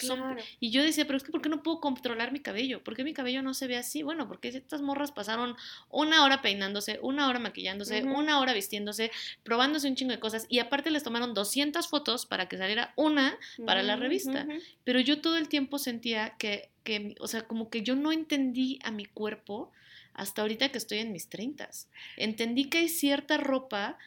Y 0.61 0.71
yo 0.71 0.83
decía, 0.83 1.07
pero 1.07 1.17
es 1.17 1.23
que 1.23 1.33
¿por 1.33 1.43
qué 1.43 1.49
no 1.49 1.63
puedo 1.63 1.81
controlar 1.81 2.33
mi 2.33 2.41
cabello? 2.41 2.83
¿Por 2.83 2.95
qué 2.95 3.05
mi 3.05 3.13
cabello 3.13 3.43
no 3.43 3.53
se 3.53 3.67
ve 3.67 3.77
así? 3.77 4.03
Bueno, 4.03 4.29
porque 4.29 4.49
estas 4.49 4.81
morras 4.81 5.13
pasaron 5.13 5.57
una 5.91 6.25
hora 6.25 6.41
peinándose, 6.41 6.99
una 7.03 7.29
hora 7.29 7.39
maquillándose, 7.39 8.05
una 8.05 8.39
hora 8.39 8.53
vistiéndose, 8.53 9.11
probándose 9.43 9.89
un 9.89 9.97
chingo 9.97 10.13
de 10.13 10.21
cosas. 10.21 10.47
Y 10.49 10.61
aparte 10.61 10.91
les 10.91 11.03
tomaron 11.03 11.35
200 11.35 11.89
fotos 11.89 12.27
para 12.27 12.49
que 12.49 12.57
saliera 12.57 12.93
una 12.97 13.37
para 13.67 13.83
la 13.83 13.97
revista. 13.97 14.47
Pero 14.85 15.01
yo 15.01 15.21
todo 15.21 15.37
el 15.37 15.49
tiempo 15.49 15.79
sentía 15.79 16.37
que, 16.39 16.71
que, 16.85 17.17
o 17.19 17.27
sea, 17.27 17.43
como 17.47 17.71
que 17.71 17.83
yo 17.83 17.97
no 17.97 18.13
entendí 18.13 18.79
a 18.83 18.91
mi 18.91 19.05
cuerpo 19.05 19.73
hasta 20.15 20.43
ahorita 20.43 20.71
que 20.71 20.79
estoy 20.79 20.99
en 20.99 21.13
mis 21.13 21.29
treintas. 21.29 21.89
Entendí 22.17 22.67
que 22.67 22.79
hay 22.79 22.89
cierta 22.89 23.37
ropa 23.37 23.99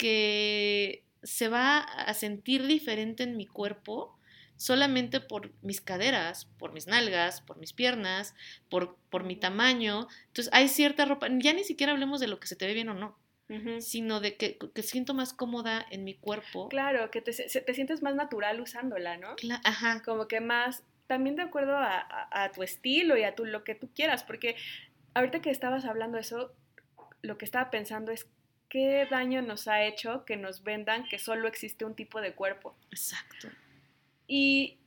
que 0.00 1.04
se 1.22 1.48
va 1.48 1.80
a 1.80 2.14
sentir 2.14 2.66
diferente 2.66 3.22
en 3.22 3.36
mi 3.36 3.46
cuerpo 3.46 4.18
solamente 4.56 5.20
por 5.20 5.52
mis 5.60 5.82
caderas, 5.82 6.46
por 6.58 6.72
mis 6.72 6.86
nalgas, 6.86 7.42
por 7.42 7.58
mis 7.58 7.74
piernas, 7.74 8.34
por, 8.70 8.96
por 9.10 9.24
mi 9.24 9.36
tamaño. 9.36 10.08
Entonces 10.28 10.48
hay 10.54 10.68
cierta 10.68 11.04
ropa, 11.04 11.28
ya 11.30 11.52
ni 11.52 11.64
siquiera 11.64 11.92
hablemos 11.92 12.18
de 12.18 12.28
lo 12.28 12.40
que 12.40 12.46
se 12.46 12.56
te 12.56 12.66
ve 12.66 12.72
bien 12.72 12.88
o 12.88 12.94
no, 12.94 13.18
sino 13.80 14.20
de 14.20 14.36
que, 14.36 14.58
que, 14.74 14.82
siento 14.82 15.12
más 15.12 15.34
cómoda 15.34 15.84
en 15.90 16.04
mi 16.04 16.14
cuerpo. 16.14 16.70
Claro, 16.70 17.10
que 17.10 17.20
te, 17.20 17.32
te 17.32 17.74
sientes 17.74 18.02
más 18.02 18.14
natural 18.14 18.60
usándola, 18.60 19.18
¿no? 19.18 19.34
Ajá. 19.64 20.02
Como 20.02 20.28
que 20.28 20.40
más, 20.40 20.82
también 21.06 21.36
de 21.36 21.42
acuerdo 21.42 21.76
a, 21.76 22.28
a, 22.30 22.52
tu 22.52 22.62
estilo 22.62 23.18
y 23.18 23.24
a 23.24 23.34
tu, 23.34 23.44
lo 23.44 23.64
que 23.64 23.74
tú 23.74 23.90
quieras, 23.94 24.24
porque 24.24 24.56
ahorita 25.12 25.42
que 25.42 25.50
estabas 25.50 25.84
hablando 25.84 26.16
de 26.16 26.22
eso, 26.22 26.54
lo 27.20 27.36
que 27.36 27.44
estaba 27.44 27.70
pensando 27.70 28.12
es 28.12 28.26
qué 28.70 29.06
daño 29.10 29.42
nos 29.42 29.68
ha 29.68 29.84
hecho 29.84 30.24
que 30.24 30.36
nos 30.36 30.62
vendan 30.62 31.06
que 31.08 31.18
solo 31.18 31.46
existe 31.46 31.84
un 31.84 31.94
tipo 31.94 32.22
de 32.22 32.34
cuerpo. 32.34 32.74
Exacto. 32.90 33.48
Y, 34.26 34.78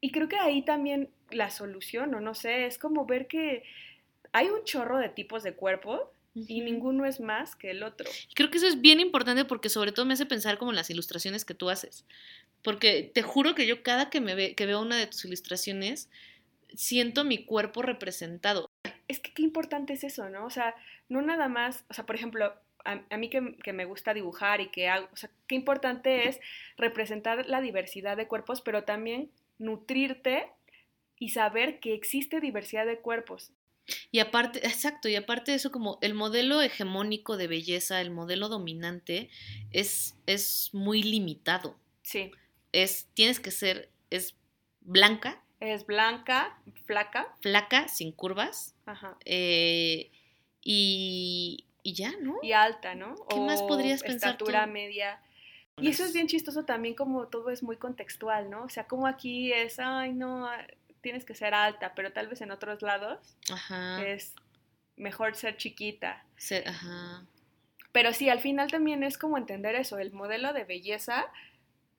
y 0.00 0.10
creo 0.10 0.28
que 0.28 0.38
ahí 0.38 0.62
también 0.62 1.10
la 1.30 1.50
solución, 1.50 2.14
o 2.14 2.20
no 2.20 2.34
sé, 2.34 2.66
es 2.66 2.78
como 2.78 3.06
ver 3.06 3.28
que 3.28 3.62
hay 4.32 4.48
un 4.48 4.64
chorro 4.64 4.98
de 4.98 5.10
tipos 5.10 5.42
de 5.42 5.54
cuerpo 5.54 6.12
y 6.34 6.60
ninguno 6.60 7.06
es 7.06 7.20
más 7.20 7.56
que 7.56 7.70
el 7.70 7.82
otro. 7.82 8.08
Creo 8.34 8.50
que 8.50 8.58
eso 8.58 8.66
es 8.66 8.80
bien 8.80 9.00
importante 9.00 9.44
porque 9.44 9.68
sobre 9.68 9.92
todo 9.92 10.06
me 10.06 10.14
hace 10.14 10.26
pensar 10.26 10.58
como 10.58 10.72
en 10.72 10.76
las 10.76 10.90
ilustraciones 10.90 11.44
que 11.44 11.54
tú 11.54 11.70
haces. 11.70 12.04
Porque 12.62 13.10
te 13.14 13.22
juro 13.22 13.54
que 13.54 13.66
yo 13.66 13.82
cada 13.82 14.10
que, 14.10 14.20
me 14.20 14.34
ve, 14.34 14.54
que 14.54 14.66
veo 14.66 14.80
una 14.80 14.96
de 14.96 15.06
tus 15.06 15.24
ilustraciones, 15.24 16.10
siento 16.74 17.24
mi 17.24 17.44
cuerpo 17.44 17.82
representado. 17.82 18.65
Es 19.08 19.20
que 19.20 19.32
qué 19.32 19.42
importante 19.42 19.92
es 19.92 20.04
eso, 20.04 20.28
¿no? 20.28 20.44
O 20.44 20.50
sea, 20.50 20.74
no 21.08 21.22
nada 21.22 21.48
más, 21.48 21.84
o 21.88 21.94
sea, 21.94 22.06
por 22.06 22.16
ejemplo, 22.16 22.52
a, 22.84 23.16
mí 23.16 23.28
que, 23.30 23.56
que, 23.62 23.72
me 23.72 23.84
gusta 23.84 24.14
dibujar 24.14 24.60
y 24.60 24.68
que 24.68 24.88
hago, 24.88 25.08
o 25.12 25.16
sea, 25.16 25.30
qué 25.48 25.56
importante 25.56 26.28
es 26.28 26.38
representar 26.76 27.46
la 27.46 27.60
diversidad 27.60 28.16
de 28.16 28.28
cuerpos, 28.28 28.60
pero 28.60 28.84
también 28.84 29.30
nutrirte 29.58 30.48
y 31.18 31.30
saber 31.30 31.80
que 31.80 31.94
existe 31.94 32.40
diversidad 32.40 32.86
de 32.86 32.98
cuerpos. 32.98 33.52
Y 34.10 34.18
aparte, 34.18 34.66
exacto, 34.66 35.08
y 35.08 35.14
aparte 35.14 35.52
de 35.52 35.58
eso, 35.58 35.70
como 35.70 35.98
el 36.02 36.14
modelo 36.14 36.60
hegemónico 36.60 37.36
de 37.36 37.46
belleza, 37.46 38.00
el 38.00 38.10
modelo 38.10 38.48
dominante, 38.48 39.30
es, 39.70 40.16
es 40.26 40.70
muy 40.72 41.02
limitado. 41.02 41.78
Sí. 42.02 42.32
Es, 42.72 43.08
tienes 43.14 43.40
que 43.40 43.50
ser, 43.50 43.90
es 44.10 44.34
blanca. 44.80 45.42
Es 45.60 45.86
blanca, 45.86 46.58
flaca. 46.84 47.34
Flaca, 47.40 47.88
sin 47.88 48.12
curvas. 48.12 48.74
Ajá. 48.84 49.16
Eh, 49.24 50.10
y, 50.62 51.64
y 51.82 51.94
ya, 51.94 52.12
¿no? 52.20 52.36
Y 52.42 52.52
alta, 52.52 52.94
¿no? 52.94 53.14
¿Qué 53.28 53.40
más 53.40 53.62
podrías 53.62 54.02
pensar? 54.02 54.32
Estatura 54.32 54.66
media. 54.66 55.20
Y 55.78 55.88
eso 55.88 56.04
es 56.04 56.12
bien 56.12 56.26
chistoso 56.26 56.64
también 56.64 56.94
como 56.94 57.28
todo 57.28 57.50
es 57.50 57.62
muy 57.62 57.76
contextual, 57.76 58.50
¿no? 58.50 58.64
O 58.64 58.68
sea, 58.68 58.86
como 58.86 59.06
aquí 59.06 59.52
es, 59.52 59.78
ay, 59.78 60.14
no, 60.14 60.46
ah, 60.46 60.66
tienes 61.02 61.24
que 61.24 61.34
ser 61.34 61.52
alta, 61.52 61.94
pero 61.94 62.12
tal 62.12 62.28
vez 62.28 62.40
en 62.40 62.50
otros 62.50 62.80
lados 62.82 63.36
es 64.04 64.34
mejor 64.96 65.36
ser 65.36 65.56
chiquita. 65.56 66.24
ajá. 66.66 67.26
Pero 67.92 68.12
sí, 68.12 68.28
al 68.28 68.40
final 68.40 68.70
también 68.70 69.02
es 69.02 69.16
como 69.16 69.38
entender 69.38 69.74
eso, 69.74 69.98
el 69.98 70.12
modelo 70.12 70.52
de 70.52 70.64
belleza 70.64 71.26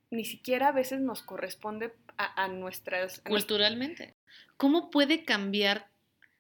ni 0.10 0.26
siquiera 0.26 0.70
a 0.70 0.72
veces 0.72 1.02
nos 1.02 1.22
corresponde 1.22 1.94
a, 2.18 2.48
nuestras... 2.48 3.22
Culturalmente. 3.22 4.16
¿Cómo 4.58 4.90
puede 4.90 5.24
cambiar 5.24 5.90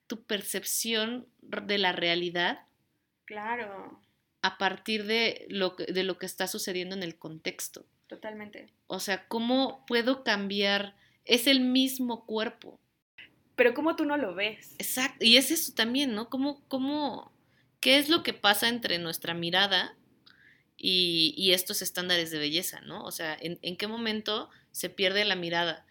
tu 0.08 0.24
percepción 0.24 1.28
de 1.42 1.78
la 1.78 1.92
realidad 1.92 2.68
Claro. 3.28 4.00
A 4.42 4.58
partir 4.58 5.06
de 5.06 5.46
lo, 5.50 5.76
que, 5.76 5.86
de 5.86 6.04
lo 6.04 6.18
que 6.18 6.26
está 6.26 6.48
sucediendo 6.48 6.96
en 6.96 7.04
el 7.04 7.18
contexto. 7.18 7.86
Totalmente. 8.08 8.68
O 8.88 9.02
sea, 9.02 9.28
¿cómo 9.28 9.86
puedo 9.86 10.24
cambiar? 10.24 10.96
Es 11.26 11.46
el 11.46 11.60
mismo 11.60 12.26
cuerpo. 12.26 12.80
Pero 13.58 13.74
¿cómo 13.74 13.98
tú 13.98 14.06
no 14.06 14.16
lo 14.16 14.34
ves? 14.34 14.76
Exacto. 14.80 15.26
Y 15.26 15.36
es 15.36 15.52
eso 15.52 15.74
también, 15.74 16.16
¿no? 16.16 16.30
¿Cómo, 16.30 16.64
cómo, 16.70 17.34
qué 17.82 17.98
es 17.98 18.08
lo 18.08 18.24
que 18.24 18.34
pasa 18.34 18.70
entre 18.70 18.98
nuestra 18.98 19.34
mirada 19.34 19.98
y, 20.78 21.34
y 21.38 21.54
estos 21.54 21.82
estándares 21.82 22.32
de 22.32 22.40
belleza, 22.40 22.82
¿no? 22.82 23.04
O 23.04 23.12
sea, 23.12 23.38
¿en, 23.40 23.60
¿en, 23.62 23.76
qué 23.78 23.88
momento 23.88 24.50
se 24.72 24.90
pierde 24.90 25.26
la 25.26 25.36
mirada? 25.36 25.86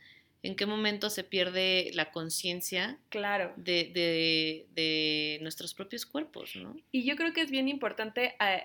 en 0.46 0.54
qué 0.54 0.64
momento 0.64 1.10
se 1.10 1.24
pierde 1.24 1.90
la 1.94 2.12
conciencia 2.12 2.98
claro. 3.08 3.52
de, 3.56 5.38
nuestros 5.42 5.74
propios 5.74 6.06
cuerpos, 6.06 6.54
¿no? 6.56 6.76
Y 6.92 7.04
yo 7.04 7.16
creo 7.16 7.32
que 7.32 7.40
es 7.40 7.50
bien 7.50 7.68
importante 7.68 8.36
eh, 8.40 8.62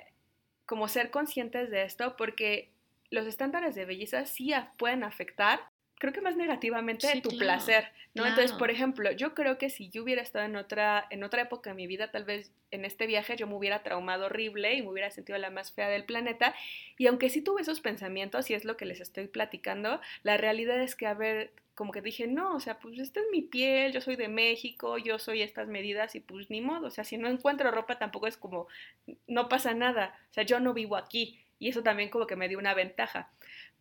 como 0.66 0.88
ser 0.88 1.10
conscientes 1.10 1.72
de 1.72 1.84
esto 1.84 2.16
porque 2.18 2.70
los 3.10 3.26
estándares 3.26 3.74
de 3.76 3.86
belleza 3.86 4.26
sí 4.26 4.52
pueden 4.78 5.04
afectar 5.04 5.71
creo 6.02 6.14
que 6.14 6.22
más 6.22 6.36
negativamente 6.36 7.22
tu 7.22 7.38
placer, 7.38 7.88
¿no? 8.16 8.26
Entonces, 8.26 8.54
por 8.54 8.72
ejemplo, 8.72 9.12
yo 9.12 9.36
creo 9.36 9.60
que 9.60 9.70
si 9.70 9.92
yo 9.92 10.02
hubiera 10.02 10.24
estado 10.24 10.46
en 10.46 10.56
otra, 10.56 11.06
en 11.12 11.24
otra 11.24 11.44
época 11.44 11.70
de 11.70 11.76
mi 11.76 11.86
vida, 11.86 12.10
tal 12.10 12.24
vez 12.24 12.52
en 12.72 12.86
este 12.86 13.06
viaje 13.06 13.36
yo 13.36 13.46
me 13.46 13.54
hubiera 13.54 13.84
traumado 13.84 14.26
horrible 14.26 14.74
y 14.74 14.82
me 14.82 14.90
hubiera 14.90 15.12
sentido 15.12 15.38
la 15.38 15.52
más 15.52 15.72
fea 15.74 15.90
del 15.90 16.06
planeta. 16.06 16.56
Y 16.98 17.06
aunque 17.06 17.30
sí 17.30 17.44
tuve 17.44 17.62
esos 17.62 17.82
pensamientos, 17.82 18.50
y 18.50 18.56
es 18.56 18.66
lo 18.66 18.78
que 18.78 18.86
les 18.86 19.00
estoy 19.00 19.28
platicando, 19.28 20.02
la 20.24 20.38
realidad 20.38 20.82
es 20.82 20.96
que, 20.96 21.06
a 21.06 21.14
ver, 21.14 21.52
como 21.76 21.92
que 21.92 22.02
dije, 22.02 22.26
no, 22.26 22.56
o 22.56 22.60
sea, 22.60 22.80
pues 22.80 22.98
esta 22.98 23.20
es 23.20 23.28
mi 23.32 23.44
piel, 23.44 23.94
yo 23.94 24.02
soy 24.02 24.16
de 24.16 24.28
México, 24.28 24.98
yo 24.98 25.20
soy 25.20 25.44
estas 25.44 25.68
medidas 25.68 26.16
y 26.16 26.20
pues 26.20 26.50
ni 26.50 26.62
modo, 26.62 26.88
o 26.88 26.92
sea, 26.92 27.04
si 27.04 27.20
no 27.20 27.30
encuentro 27.30 27.70
ropa 27.70 28.00
tampoco 28.00 28.26
es 28.26 28.38
como, 28.38 28.66
no 29.28 29.50
pasa 29.50 29.76
nada, 29.76 30.18
o 30.32 30.34
sea, 30.34 30.44
yo 30.44 30.60
no 30.60 30.74
vivo 30.74 30.96
aquí 30.96 31.40
y 31.60 31.70
eso 31.70 31.84
también 31.84 32.10
como 32.10 32.26
que 32.26 32.36
me 32.36 32.50
dio 32.50 32.58
una 32.58 32.74
ventaja. 32.74 33.30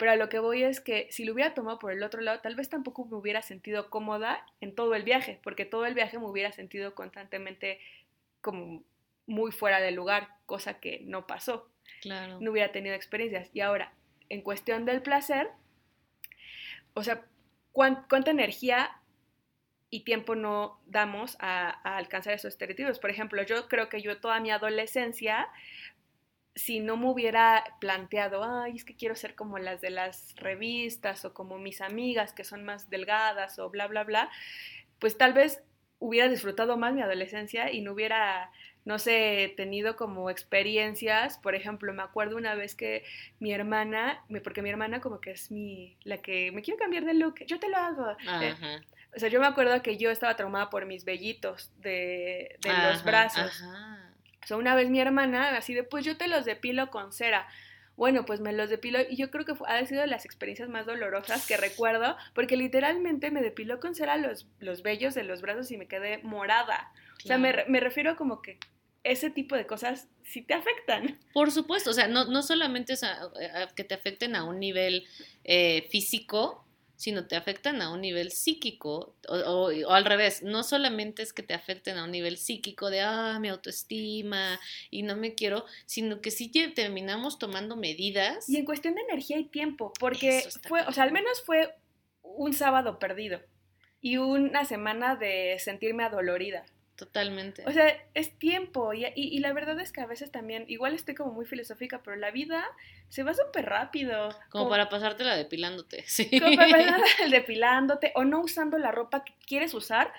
Pero 0.00 0.12
a 0.12 0.16
lo 0.16 0.30
que 0.30 0.38
voy 0.38 0.62
es 0.62 0.80
que 0.80 1.08
si 1.10 1.26
lo 1.26 1.34
hubiera 1.34 1.52
tomado 1.52 1.78
por 1.78 1.92
el 1.92 2.02
otro 2.02 2.22
lado, 2.22 2.40
tal 2.40 2.56
vez 2.56 2.70
tampoco 2.70 3.04
me 3.04 3.18
hubiera 3.18 3.42
sentido 3.42 3.90
cómoda 3.90 4.46
en 4.62 4.74
todo 4.74 4.94
el 4.94 5.02
viaje, 5.02 5.38
porque 5.42 5.66
todo 5.66 5.84
el 5.84 5.92
viaje 5.92 6.18
me 6.18 6.24
hubiera 6.24 6.52
sentido 6.52 6.94
constantemente 6.94 7.78
como 8.40 8.82
muy 9.26 9.52
fuera 9.52 9.78
de 9.78 9.90
lugar, 9.90 10.30
cosa 10.46 10.80
que 10.80 11.02
no 11.04 11.26
pasó. 11.26 11.70
Claro. 12.00 12.40
No 12.40 12.50
hubiera 12.50 12.72
tenido 12.72 12.94
experiencias. 12.94 13.50
Y 13.52 13.60
ahora, 13.60 13.92
en 14.30 14.40
cuestión 14.40 14.86
del 14.86 15.02
placer, 15.02 15.50
o 16.94 17.04
sea, 17.04 17.26
¿cuánta 17.70 18.30
energía 18.30 19.02
y 19.90 20.00
tiempo 20.04 20.34
no 20.34 20.80
damos 20.86 21.36
a, 21.40 21.78
a, 21.86 21.98
alcanzar 21.98 22.32
esos 22.32 22.54
estereotipos. 22.54 23.00
Por 23.00 23.10
ejemplo, 23.10 23.42
yo 23.42 23.68
creo 23.68 23.90
que 23.90 24.00
yo 24.00 24.18
toda 24.18 24.40
mi 24.40 24.50
adolescencia 24.50 25.48
si 26.54 26.80
no 26.80 26.96
me 26.96 27.08
hubiera 27.08 27.64
planteado, 27.80 28.44
ay, 28.44 28.76
es 28.76 28.84
que 28.84 28.96
quiero 28.96 29.14
ser 29.14 29.34
como 29.34 29.58
las 29.58 29.80
de 29.80 29.90
las 29.90 30.34
revistas 30.36 31.24
o 31.24 31.32
como 31.32 31.58
mis 31.58 31.80
amigas 31.80 32.32
que 32.32 32.44
son 32.44 32.64
más 32.64 32.90
delgadas 32.90 33.58
o 33.58 33.70
bla, 33.70 33.86
bla, 33.86 34.04
bla, 34.04 34.30
pues 34.98 35.16
tal 35.16 35.32
vez 35.32 35.62
hubiera 35.98 36.28
disfrutado 36.28 36.76
más 36.76 36.92
mi 36.94 37.02
adolescencia 37.02 37.70
y 37.70 37.82
no 37.82 37.92
hubiera, 37.92 38.50
no 38.84 38.98
sé, 38.98 39.52
tenido 39.56 39.96
como 39.96 40.30
experiencias. 40.30 41.38
Por 41.38 41.54
ejemplo, 41.54 41.92
me 41.92 42.02
acuerdo 42.02 42.36
una 42.36 42.54
vez 42.54 42.74
que 42.74 43.04
mi 43.38 43.52
hermana, 43.52 44.24
porque 44.42 44.62
mi 44.62 44.70
hermana 44.70 45.00
como 45.00 45.20
que 45.20 45.32
es 45.32 45.50
mi, 45.50 45.96
la 46.02 46.18
que 46.18 46.52
me 46.52 46.62
quiero 46.62 46.78
cambiar 46.78 47.04
de 47.04 47.14
look, 47.14 47.44
yo 47.46 47.60
te 47.60 47.68
lo 47.68 47.76
hago. 47.76 48.16
Eh, 48.42 48.54
o 49.14 49.18
sea, 49.18 49.28
yo 49.28 49.40
me 49.40 49.46
acuerdo 49.46 49.82
que 49.82 49.96
yo 49.98 50.10
estaba 50.10 50.36
traumada 50.36 50.70
por 50.70 50.86
mis 50.86 51.04
vellitos 51.04 51.70
de, 51.78 52.56
de 52.60 52.72
los 52.72 53.04
brazos. 53.04 53.62
Ajá. 53.62 54.09
O 54.42 54.46
sea, 54.46 54.56
una 54.56 54.74
vez 54.74 54.90
mi 54.90 55.00
hermana, 55.00 55.56
así 55.56 55.74
de, 55.74 55.84
pues 55.84 56.04
yo 56.04 56.16
te 56.16 56.28
los 56.28 56.44
depilo 56.44 56.90
con 56.90 57.12
cera. 57.12 57.46
Bueno, 57.96 58.24
pues 58.24 58.40
me 58.40 58.52
los 58.52 58.70
depilo 58.70 58.98
y 59.08 59.16
yo 59.16 59.30
creo 59.30 59.44
que 59.44 59.52
ha 59.66 59.84
sido 59.84 60.00
de 60.00 60.06
las 60.06 60.24
experiencias 60.24 60.70
más 60.70 60.86
dolorosas 60.86 61.46
que 61.46 61.58
recuerdo, 61.58 62.16
porque 62.34 62.56
literalmente 62.56 63.30
me 63.30 63.42
depiló 63.42 63.78
con 63.78 63.94
cera 63.94 64.16
los, 64.16 64.46
los 64.58 64.82
vellos 64.82 65.14
de 65.14 65.24
los 65.24 65.42
brazos 65.42 65.70
y 65.70 65.76
me 65.76 65.86
quedé 65.86 66.18
morada. 66.22 66.92
O 67.22 67.26
sea, 67.26 67.36
me, 67.36 67.64
me 67.68 67.80
refiero 67.80 68.16
como 68.16 68.40
que 68.40 68.58
ese 69.02 69.30
tipo 69.30 69.56
de 69.56 69.66
cosas 69.66 70.08
sí 70.24 70.42
te 70.42 70.54
afectan. 70.54 71.18
Por 71.32 71.50
supuesto, 71.50 71.90
o 71.90 71.92
sea, 71.92 72.08
no, 72.08 72.26
no 72.26 72.42
solamente 72.42 72.92
es 72.92 73.02
que 73.74 73.84
te 73.84 73.94
afecten 73.94 74.36
a 74.36 74.44
un 74.44 74.60
nivel 74.60 75.06
eh, 75.44 75.86
físico, 75.90 76.64
sino 77.00 77.26
te 77.26 77.34
afectan 77.34 77.80
a 77.80 77.90
un 77.90 78.02
nivel 78.02 78.30
psíquico, 78.30 79.14
o, 79.26 79.70
al 79.88 80.04
revés, 80.04 80.42
no 80.42 80.62
solamente 80.62 81.22
es 81.22 81.32
que 81.32 81.42
te 81.42 81.54
afecten 81.54 81.96
a 81.96 82.04
un 82.04 82.10
nivel 82.10 82.36
psíquico 82.36 82.90
de, 82.90 83.00
ah, 83.00 83.38
mi 83.40 83.48
autoestima 83.48 84.60
y 84.90 85.02
no 85.02 85.16
me 85.16 85.34
quiero, 85.34 85.64
sino 85.86 86.20
que 86.20 86.30
sí 86.30 86.50
terminamos 86.74 87.38
tomando 87.38 87.74
medidas. 87.74 88.46
Y 88.50 88.58
en 88.58 88.66
cuestión 88.66 88.96
de 88.96 89.00
energía 89.00 89.38
y 89.38 89.44
tiempo, 89.44 89.94
porque 89.98 90.46
fue, 90.68 90.82
o 90.82 90.92
sea, 90.92 91.04
al 91.04 91.12
menos 91.12 91.40
fue 91.40 91.74
un 92.22 92.52
sábado 92.52 92.98
perdido 92.98 93.40
y 94.02 94.18
una 94.18 94.66
semana 94.66 95.16
de 95.16 95.56
sentirme 95.58 96.04
adolorida. 96.04 96.66
Totalmente. 97.00 97.64
O 97.66 97.72
sea, 97.72 97.96
es 98.12 98.38
tiempo 98.38 98.92
y, 98.92 99.06
y, 99.14 99.38
la 99.38 99.54
verdad 99.54 99.80
es 99.80 99.90
que 99.90 100.02
a 100.02 100.06
veces 100.06 100.30
también, 100.30 100.66
igual 100.68 100.94
estoy 100.94 101.14
como 101.14 101.32
muy 101.32 101.46
filosófica, 101.46 102.02
pero 102.02 102.14
la 102.14 102.30
vida 102.30 102.62
se 103.08 103.22
va 103.22 103.32
súper 103.32 103.64
rápido. 103.64 104.28
Como, 104.50 104.68
para 104.68 104.90
pasártela 104.90 105.34
depilándote, 105.34 106.04
sí. 106.06 106.28
Como 106.38 106.54
para 106.56 106.70
pasártela 106.70 107.30
depilándote 107.30 108.12
o 108.16 108.24
no 108.24 108.42
usando 108.42 108.76
la 108.76 108.92
ropa 108.92 109.24
que 109.24 109.32
quieres 109.46 109.72
usar 109.72 110.12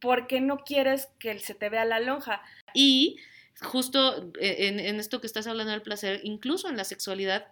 porque 0.00 0.40
no 0.40 0.60
quieres 0.64 1.10
que 1.18 1.38
se 1.40 1.54
te 1.54 1.68
vea 1.68 1.84
la 1.84 2.00
lonja. 2.00 2.40
Y 2.72 3.18
justo 3.60 4.32
eh, 4.40 4.68
en, 4.68 4.98
esto 4.98 5.20
que 5.20 5.26
estás 5.26 5.46
hablando 5.46 5.72
del 5.72 5.82
placer, 5.82 6.20
incluso 6.22 6.70
en 6.70 6.78
la 6.78 6.84
sexualidad, 6.84 7.48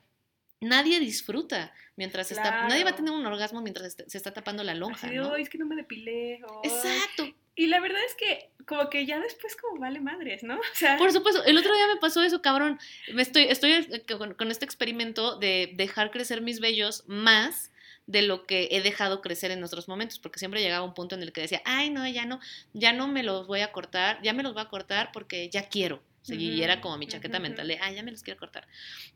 nadie 0.62 1.00
disfruta 1.00 1.73
mientras 1.97 2.33
está, 2.33 2.66
nadie 2.66 2.85
va 2.85 2.90
a 2.90 2.97
tener 2.97 3.12
un 3.12 3.26
orgasmo 3.26 3.61
mientras 3.61 3.97
se 4.07 4.16
está 4.16 4.33
tapando 4.33 4.64
la 4.64 4.75
lonja. 4.75 5.09
¿no? 5.09 5.37
es 5.37 5.49
que 5.49 5.59
no 5.59 5.66
me 5.66 5.76
depilé. 5.76 6.40
Exacto. 6.62 7.28
Y 7.54 7.66
la 7.66 7.81
verdad 7.81 8.00
es 8.07 8.14
que 8.14 8.50
como 8.66 8.88
que 8.88 9.04
ya 9.04 9.21
después 9.21 9.57
como 9.57 9.78
vale 9.78 10.00
madres, 10.00 10.42
¿no? 10.42 10.57
O 10.73 10.75
sea... 10.75 10.97
Por 10.97 11.12
supuesto, 11.12 11.45
el 11.45 11.59
otro 11.59 11.75
día 11.75 11.87
me 11.87 12.00
pasó 12.00 12.23
eso, 12.23 12.40
cabrón. 12.40 12.78
Me 13.12 13.23
estoy, 13.23 13.45
estoy 13.45 13.73
eh, 13.73 14.04
con, 14.16 14.35
con 14.35 14.50
este 14.50 14.64
experimento 14.64 15.38
de 15.38 15.73
dejar 15.75 16.11
crecer 16.11 16.40
mis 16.40 16.61
vellos 16.61 17.04
más 17.07 17.71
de 18.07 18.23
lo 18.23 18.47
que 18.47 18.69
he 18.73 18.81
dejado 18.81 19.21
crecer 19.21 19.50
en 19.50 19.62
otros 19.62 19.88
momentos, 19.88 20.19
porque 20.19 20.38
siempre 20.38 20.61
llegaba 20.61 20.85
un 20.85 20.95
punto 20.95 21.14
en 21.14 21.23
el 21.23 21.33
que 21.33 21.42
decía, 21.42 21.62
ay, 21.64 21.90
no, 21.90 22.07
ya 22.09 22.26
no, 22.26 22.40
ya 22.73 22.92
no 22.92 23.07
me 23.07 23.23
los 23.23 23.47
voy 23.47 23.61
a 23.61 23.73
cortar, 23.73 24.21
ya 24.23 24.33
me 24.33 24.42
los 24.42 24.54
voy 24.54 24.62
a 24.62 24.69
cortar 24.69 25.11
porque 25.12 25.49
ya 25.50 25.69
quiero. 25.69 26.02
Y 26.29 26.62
era 26.62 26.81
como 26.81 26.99
mi 26.99 27.07
chaqueta 27.07 27.41
mental 27.41 27.67
de, 27.67 27.79
ay, 27.81 27.97
ya 27.97 28.02
me 28.02 28.11
los 28.11 28.23
quiero 28.23 28.38
cortar. 28.38 28.67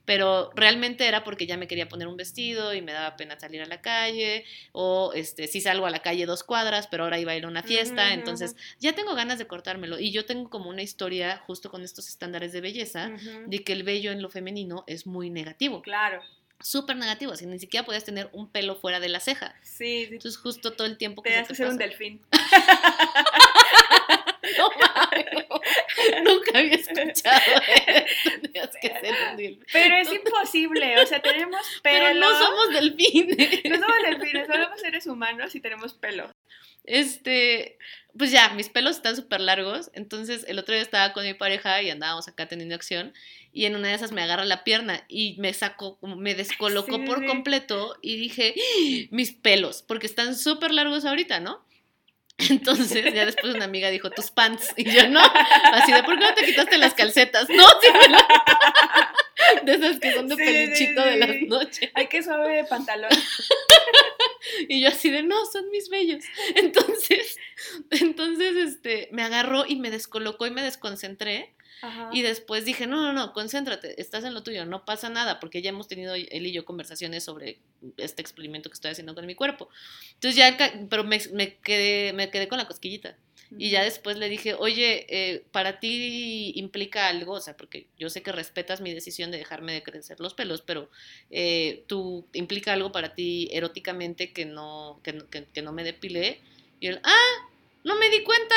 Pero 0.05 0.51
realmente 0.55 1.07
era 1.07 1.25
porque 1.25 1.47
ya 1.47 1.57
me 1.57 1.69
quería 1.69 1.89
poner 1.89 2.09
un 2.09 2.17
vestido 2.17 2.75
y 2.75 2.83
me 2.83 2.93
daba 2.93 3.17
pena 3.17 3.39
salir 3.39 3.63
a 3.63 3.67
la 3.67 3.81
calle, 3.81 4.45
o 4.73 5.13
este, 5.15 5.47
sí 5.47 5.61
salgo 5.61 5.87
a 5.87 5.91
la 5.91 6.01
calle 6.01 6.27
dos 6.27 6.43
cuadras, 6.43 6.89
pero 6.89 7.05
ahora 7.05 7.19
iba 7.19 7.33
a 7.33 7.37
ir 7.37 7.45
a 7.45 7.49
una 7.49 7.63
fiesta, 7.63 8.13
entonces 8.13 8.57
ya 8.81 8.95
tengo 8.95 9.15
ganas 9.15 9.39
de 9.39 9.47
cortármelo. 9.47 9.99
Y 9.99 10.11
yo 10.11 10.25
tengo 10.25 10.51
como 10.51 10.71
una 10.71 10.83
historia 10.83 11.43
justo 11.47 11.71
con 11.71 11.83
estos 11.83 12.09
estándares 12.09 12.53
de 12.53 12.61
belleza, 12.61 13.13
de 13.47 13.63
que 13.63 13.73
el 13.73 13.85
vello 13.85 14.11
en 14.11 14.23
lo 14.23 14.31
femenino 14.31 14.85
es 14.87 15.07
muy 15.07 15.31
negativo. 15.31 15.83
Claro 15.83 16.23
súper 16.59 16.97
negativo, 16.97 17.33
así 17.33 17.45
ni 17.47 17.59
siquiera 17.59 17.85
podías 17.85 18.05
tener 18.05 18.31
un 18.33 18.49
pelo 18.49 18.77
fuera 18.77 18.99
de 18.99 19.11
la 19.11 19.21
ceja. 19.21 19.55
Sí, 19.63 20.09
Entonces 20.11 20.39
justo 20.39 20.73
todo 20.73 20.87
el 20.87 20.97
tiempo 20.97 21.23
que 21.23 21.31
te, 21.31 21.45
que 21.45 21.55
ser 21.55 21.69
un 21.69 21.77
delfín. 21.77 22.23
no 24.59 24.71
Nunca 26.25 26.59
había 26.59 26.75
escuchado 26.75 27.41
Tenías 28.43 28.71
que 28.81 28.89
ser 28.89 29.15
un 29.31 29.37
delfín. 29.37 29.67
Pero 29.73 29.97
es 29.97 30.13
imposible, 30.13 31.01
o 31.01 31.07
sea, 31.07 31.21
tenemos 31.21 31.61
pelo. 31.83 31.99
Pero 31.99 32.15
no 32.15 32.39
somos 32.39 32.73
delfines. 32.73 33.65
No 33.65 33.77
somos 33.77 33.97
delfines, 34.05 34.47
somos 34.47 34.81
seres 34.81 35.07
humanos 35.07 35.55
y 35.55 35.61
tenemos 35.61 35.95
pelo. 35.95 36.31
Este, 36.85 37.79
pues 38.17 38.31
ya, 38.31 38.51
mis 38.51 38.69
pelos 38.69 38.97
están 38.97 39.17
súper 39.17 39.41
largos. 39.41 39.91
Entonces, 39.93 40.45
el 40.49 40.59
otro 40.59 40.75
día 40.75 40.83
estaba 40.83 41.13
con 41.13 41.25
mi 41.25 41.35
pareja 41.35 41.83
y 41.83 41.91
andábamos 41.91 42.29
acá 42.29 42.47
teniendo 42.47 42.75
acción. 42.75 43.13
Y 43.53 43.65
en 43.65 43.75
una 43.75 43.89
de 43.89 43.95
esas 43.95 44.13
me 44.13 44.23
agarra 44.23 44.45
la 44.45 44.65
pierna 44.65 45.05
y 45.09 45.37
me 45.39 45.53
sacó, 45.53 45.99
me 46.03 46.35
descolocó 46.35 47.05
por 47.05 47.27
completo. 47.27 47.97
Y 48.03 48.17
dije, 48.17 48.55
¡Ah! 48.57 49.09
mis 49.11 49.33
pelos, 49.33 49.83
porque 49.83 50.07
están 50.07 50.37
súper 50.37 50.71
largos 50.73 51.05
ahorita, 51.05 51.41
¿no? 51.41 51.66
Entonces, 52.51 53.15
ya 53.15 53.25
después 53.25 53.55
una 53.55 53.65
amiga 53.65 53.91
dijo, 53.91 54.11
tus 54.11 54.31
pants. 54.31 54.75
Y 54.77 54.85
yo, 54.91 55.09
no. 55.09 55.21
Así 55.73 55.93
de, 55.93 56.03
¿por 56.03 56.19
qué 56.19 56.25
no 56.25 56.35
te 56.35 56.45
quitaste 56.45 56.77
las 56.79 56.95
calcetas? 56.95 57.49
No, 57.49 57.65
sí 57.81 57.89
De 59.65 59.75
esas 59.75 60.01
que 60.01 60.13
son 60.13 60.29
de 60.29 60.37
pelichito 60.37 61.03
de 61.03 61.17
las 61.17 61.37
noches. 61.47 61.91
Ay, 61.95 62.09
qué 62.09 62.23
suave 62.23 62.65
pantalón. 62.65 63.11
Y 64.69 64.81
yo 64.81 64.89
así 64.89 65.11
de, 65.11 65.25
no, 65.25 65.45
son 65.47 65.69
mis 65.71 65.89
bellos. 65.89 66.25
Entonces, 66.55 67.37
entonces, 67.91 68.57
este, 68.57 69.09
me 69.11 69.23
agarró 69.25 69.65
y 69.67 69.75
me 69.75 69.91
descolocó 69.91 70.47
y 70.47 70.51
me 70.51 70.63
desconcentré. 70.63 71.56
Y 72.13 72.23
después 72.23 72.65
dije, 72.65 72.87
no, 72.87 73.03
no, 73.03 73.13
no, 73.13 73.33
concéntrate, 73.33 74.01
estás 74.01 74.25
en 74.25 74.35
lo 74.35 74.43
tuyo, 74.43 74.65
no 74.65 74.85
pasa 74.85 75.09
nada, 75.09 75.39
porque 75.41 75.63
ya 75.63 75.71
hemos 75.71 75.89
tenido 75.89 76.15
él 76.15 76.47
y 76.47 76.53
yo 76.53 76.65
conversaciones 76.65 77.25
sobre 77.25 77.59
este 77.97 78.23
experimento 78.23 78.71
que 78.71 78.75
estoy 78.75 78.93
haciendo 78.93 79.15
con 79.15 79.27
mi 79.27 79.35
cuerpo. 79.35 79.69
Entonces 80.15 80.37
ya, 80.37 80.57
pero 80.89 81.05
me, 81.05 81.21
me, 81.33 81.57
quedé, 81.59 82.13
me 82.13 82.31
quedé 82.31 82.49
con 82.49 82.59
la 82.59 82.67
cosquillita. 82.67 83.17
Y 83.59 83.71
ya 83.71 83.85
después 83.85 84.17
le 84.17 84.29
dije, 84.29 84.55
oye, 84.55 85.07
eh, 85.09 85.45
para 85.53 85.79
ti 85.79 86.53
implica 86.57 87.09
algo, 87.09 87.35
o 87.35 87.41
sea, 87.41 87.57
porque 87.57 87.87
yo 87.97 88.11
sé 88.11 88.23
que 88.23 88.33
respetas 88.33 88.81
mi 88.81 88.93
decisión 88.93 89.31
de 89.31 89.39
dejarme 89.39 89.73
de 89.73 89.85
crecer 89.85 90.19
los 90.19 90.35
pelos, 90.35 90.63
pero 90.63 90.91
eh, 91.31 91.85
tú 91.87 92.27
implica 92.33 92.73
algo 92.73 92.91
para 92.91 93.15
ti 93.15 93.49
eróticamente 93.53 94.33
que 94.33 94.47
no, 94.47 95.01
que, 95.05 95.23
que, 95.31 95.63
no 95.63 95.73
me 95.73 95.85
depilé. 95.85 96.41
Y 96.81 96.89
él, 96.89 97.01
ah, 97.05 97.49
no 97.85 97.97
me 97.97 98.11
di 98.11 98.25
cuenta. 98.25 98.57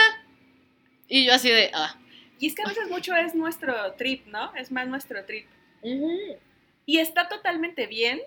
Y 1.07 1.25
yo 1.25 1.33
así 1.33 1.49
de, 1.49 1.69
ah. 1.73 1.99
Y 2.39 2.47
es 2.47 2.55
que 2.55 2.63
a 2.63 2.67
veces 2.67 2.89
mucho 2.89 3.15
es 3.15 3.35
nuestro 3.35 3.93
trip, 3.93 4.25
¿no? 4.27 4.55
Es 4.55 4.71
más 4.71 4.87
nuestro 4.87 5.23
trip. 5.25 5.47
Y 6.85 6.97
está 6.97 7.27
totalmente 7.27 7.85
bien 7.85 8.21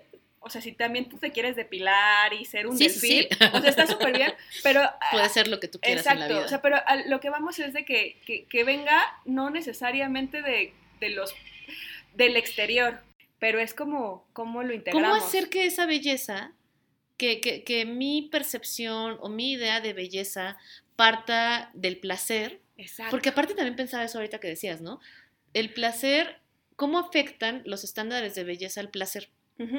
o 0.45 0.49
sea, 0.49 0.61
si 0.61 0.73
también 0.73 1.07
tú 1.07 1.17
te 1.17 1.31
quieres 1.31 1.55
depilar 1.55 2.33
y 2.33 2.43
ser 2.43 2.67
un 2.67 2.77
sí, 2.77 2.87
delfín, 2.87 3.27
o 3.53 3.61
sea, 3.61 3.69
está 3.69 3.87
súper 3.87 4.11
bien, 4.13 4.33
pero... 4.61 4.81
Puede 5.11 5.29
ser 5.29 5.47
lo 5.47 5.59
que 5.59 5.69
tú 5.69 5.79
quieras 5.79 6.05
exacto, 6.05 6.23
en 6.23 6.29
la 6.29 6.35
vida. 6.35 6.45
o 6.45 6.49
sea, 6.49 6.61
pero 6.61 6.77
lo 7.07 7.19
que 7.21 7.29
vamos 7.29 7.57
es 7.59 7.73
de 7.73 7.85
que, 7.85 8.45
que, 8.49 8.63
venga 8.65 9.01
no 9.25 9.49
necesariamente 9.49 10.41
de, 10.41 10.73
de, 10.99 11.09
los... 11.09 11.33
del 12.13 12.35
exterior, 12.35 12.99
pero 13.39 13.59
es 13.59 13.73
como 13.73 14.27
cómo 14.33 14.63
lo 14.63 14.73
integramos. 14.73 15.09
¿Cómo 15.09 15.25
hacer 15.25 15.49
que 15.49 15.65
esa 15.65 15.85
belleza, 15.85 16.51
que, 17.17 17.39
que, 17.39 17.63
que 17.63 17.85
mi 17.85 18.23
percepción 18.29 19.17
o 19.21 19.29
mi 19.29 19.53
idea 19.53 19.79
de 19.79 19.93
belleza 19.93 20.57
parta 20.97 21.71
del 21.73 21.97
placer? 21.97 22.59
Exacto. 22.77 23.11
Porque 23.11 23.29
aparte 23.29 23.53
también 23.53 23.75
pensaba 23.75 24.03
eso 24.03 24.17
ahorita 24.17 24.39
que 24.39 24.47
decías, 24.47 24.81
¿no? 24.81 24.99
El 25.53 25.73
placer, 25.73 26.39
¿cómo 26.75 26.99
afectan 26.99 27.61
los 27.65 27.83
estándares 27.83 28.35
de 28.35 28.43
belleza 28.43 28.81
al 28.81 28.89
placer? 28.89 29.29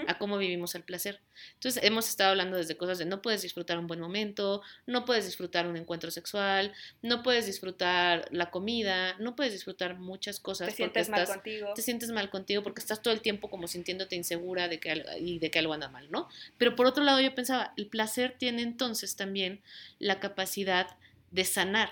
a 0.07 0.19
cómo 0.19 0.39
vivimos 0.39 0.75
el 0.75 0.83
placer. 0.83 1.21
Entonces, 1.55 1.83
hemos 1.83 2.09
estado 2.09 2.31
hablando 2.31 2.57
desde 2.57 2.77
cosas 2.77 2.99
de 2.99 3.07
no 3.07 3.21
puedes 3.21 3.43
disfrutar 3.43 3.79
un 3.79 3.87
buen 3.87 4.01
momento, 4.01 4.63
no 4.87 5.05
puedes 5.05 5.27
disfrutar 5.27 5.67
un 5.67 5.77
encuentro 5.77 6.11
sexual, 6.11 6.73
no 7.03 7.23
puedes 7.23 7.47
disfrutar 7.47 8.29
la 8.31 8.51
comida, 8.51 9.17
no 9.19 9.35
puedes 9.35 9.53
disfrutar 9.53 9.99
muchas 9.99 10.39
cosas. 10.39 10.69
Te 10.69 10.75
sientes 10.75 11.09
mal 11.09 11.27
contigo. 11.27 11.75
Te 11.75 11.83
sientes 11.83 12.11
mal 12.11 12.31
contigo 12.31 12.63
porque 12.63 12.81
estás 12.81 13.03
todo 13.03 13.13
el 13.13 13.21
tiempo 13.21 13.51
como 13.51 13.67
sintiéndote 13.67 14.15
insegura 14.17 14.69
de 14.69 14.79
que, 14.79 15.05
y 15.19 15.39
de 15.39 15.51
que 15.51 15.59
algo 15.59 15.73
anda 15.73 15.89
mal, 15.89 16.11
¿no? 16.11 16.29
Pero 16.57 16.77
por 16.77 16.87
otro 16.87 17.03
lado, 17.03 17.21
yo 17.21 17.35
pensaba, 17.35 17.75
el 17.77 17.89
placer 17.89 18.37
tiene 18.39 18.63
entonces 18.63 19.17
también 19.17 19.61
la 19.99 20.21
capacidad 20.21 20.97
de 21.35 21.45
sanar, 21.45 21.91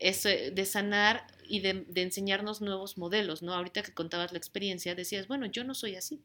Eso, 0.00 0.28
de 0.28 0.64
sanar 0.64 1.24
y 1.46 1.60
de, 1.60 1.84
de, 1.86 2.02
enseñarnos 2.02 2.60
nuevos 2.60 2.98
modelos, 2.98 3.40
¿no? 3.40 3.54
Ahorita 3.54 3.82
que 3.82 3.94
contabas 3.94 4.32
la 4.32 4.38
experiencia, 4.38 4.96
decías, 4.96 5.28
bueno, 5.28 5.46
yo 5.46 5.62
no 5.62 5.76
soy 5.76 5.94
así. 5.94 6.20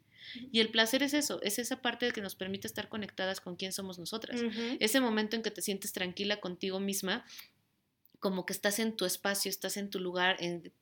Y 0.51 0.59
el 0.59 0.69
placer 0.69 1.03
es 1.03 1.13
eso, 1.13 1.39
es 1.43 1.59
esa 1.59 1.83
parte 1.83 2.11
que 2.11 2.21
nos 2.21 2.33
permite 2.33 2.65
estar 2.65 2.89
conectadas 2.89 3.39
con 3.39 3.55
quién 3.55 3.71
somos 3.71 3.99
nosotras. 3.99 4.41
Ese 4.79 4.99
momento 4.99 5.35
en 5.35 5.43
que 5.43 5.51
te 5.51 5.61
sientes 5.61 5.93
tranquila 5.93 6.39
contigo 6.39 6.79
misma, 6.79 7.23
como 8.19 8.47
que 8.47 8.53
estás 8.53 8.79
en 8.79 8.95
tu 8.95 9.05
espacio, 9.05 9.49
estás 9.49 9.77
en 9.77 9.91
tu 9.91 9.99
lugar, 9.99 10.39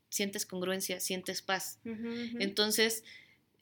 sientes 0.08 0.46
congruencia, 0.46 1.02
sientes 1.02 1.42
paz. 1.42 1.80
Entonces, 2.40 3.04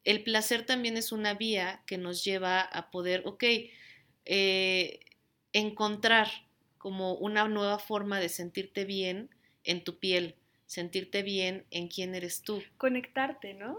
el 0.04 0.22
placer 0.22 0.64
también 0.64 0.96
es 0.96 1.12
una 1.12 1.34
vía 1.34 1.82
que 1.88 1.98
nos 1.98 2.24
lleva 2.24 2.62
a 2.62 2.92
poder, 2.92 3.24
ok, 3.26 3.44
eh, 4.26 5.00
encontrar 5.54 6.30
como 6.80 7.14
una 7.14 7.48
nueva 7.48 7.78
forma 7.78 8.20
de 8.20 8.30
sentirte 8.30 8.86
bien 8.86 9.30
en 9.64 9.84
tu 9.84 10.00
piel, 10.00 10.36
sentirte 10.66 11.22
bien 11.22 11.66
en 11.70 11.88
quién 11.90 12.16
eres 12.16 12.42
tú. 12.42 12.64
Conectarte, 12.78 13.54
¿no? 13.54 13.78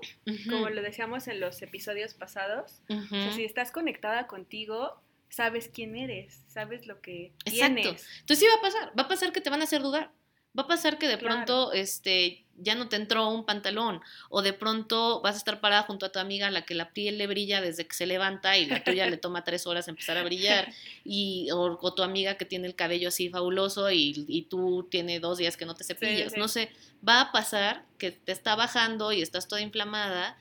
Como 0.48 0.70
lo 0.70 0.82
decíamos 0.82 1.26
en 1.26 1.40
los 1.40 1.60
episodios 1.62 2.14
pasados. 2.14 2.82
O 2.88 3.08
sea, 3.08 3.32
si 3.32 3.44
estás 3.44 3.72
conectada 3.72 4.28
contigo, 4.28 5.00
sabes 5.30 5.70
quién 5.72 5.96
eres, 5.96 6.44
sabes 6.46 6.86
lo 6.86 7.00
que 7.00 7.32
Exacto. 7.44 7.80
tienes. 7.80 8.06
Entonces 8.20 8.38
sí 8.38 8.46
va 8.46 8.58
a 8.58 8.62
pasar, 8.62 8.98
va 8.98 9.02
a 9.04 9.08
pasar 9.08 9.32
que 9.32 9.40
te 9.40 9.50
van 9.50 9.62
a 9.62 9.64
hacer 9.64 9.82
dudar. 9.82 10.12
Va 10.56 10.64
a 10.64 10.66
pasar 10.66 10.98
que 10.98 11.06
de 11.06 11.16
pronto 11.16 11.72
este, 11.72 12.44
ya 12.62 12.74
no 12.74 12.88
te 12.88 12.96
entró 12.96 13.28
un 13.28 13.44
pantalón 13.44 14.00
o 14.28 14.42
de 14.42 14.52
pronto 14.52 15.20
vas 15.22 15.34
a 15.34 15.38
estar 15.38 15.60
parada 15.60 15.82
junto 15.82 16.06
a 16.06 16.12
tu 16.12 16.18
amiga 16.18 16.48
a 16.48 16.50
la 16.50 16.62
que 16.64 16.74
la 16.74 16.90
piel 16.90 17.18
le 17.18 17.26
brilla 17.26 17.60
desde 17.60 17.86
que 17.86 17.94
se 17.94 18.06
levanta 18.06 18.56
y 18.58 18.66
la 18.66 18.84
tuya 18.84 19.06
le 19.08 19.16
toma 19.16 19.44
tres 19.44 19.66
horas 19.66 19.88
empezar 19.88 20.16
a 20.16 20.22
brillar 20.22 20.72
y 21.04 21.48
o, 21.52 21.94
tu 21.94 22.02
amiga 22.02 22.36
que 22.36 22.44
tiene 22.44 22.66
el 22.66 22.74
cabello 22.74 23.08
así 23.08 23.28
fabuloso 23.28 23.90
y, 23.90 24.24
y 24.28 24.42
tú 24.42 24.86
tiene 24.90 25.20
dos 25.20 25.38
días 25.38 25.56
que 25.56 25.66
no 25.66 25.74
te 25.74 25.84
cepillas, 25.84 26.36
no 26.36 26.48
sé, 26.48 26.70
va 27.06 27.20
a 27.20 27.32
pasar 27.32 27.84
que 27.98 28.10
te 28.10 28.32
está 28.32 28.56
bajando 28.56 29.12
y 29.12 29.22
estás 29.22 29.48
toda 29.48 29.60
inflamada. 29.60 30.36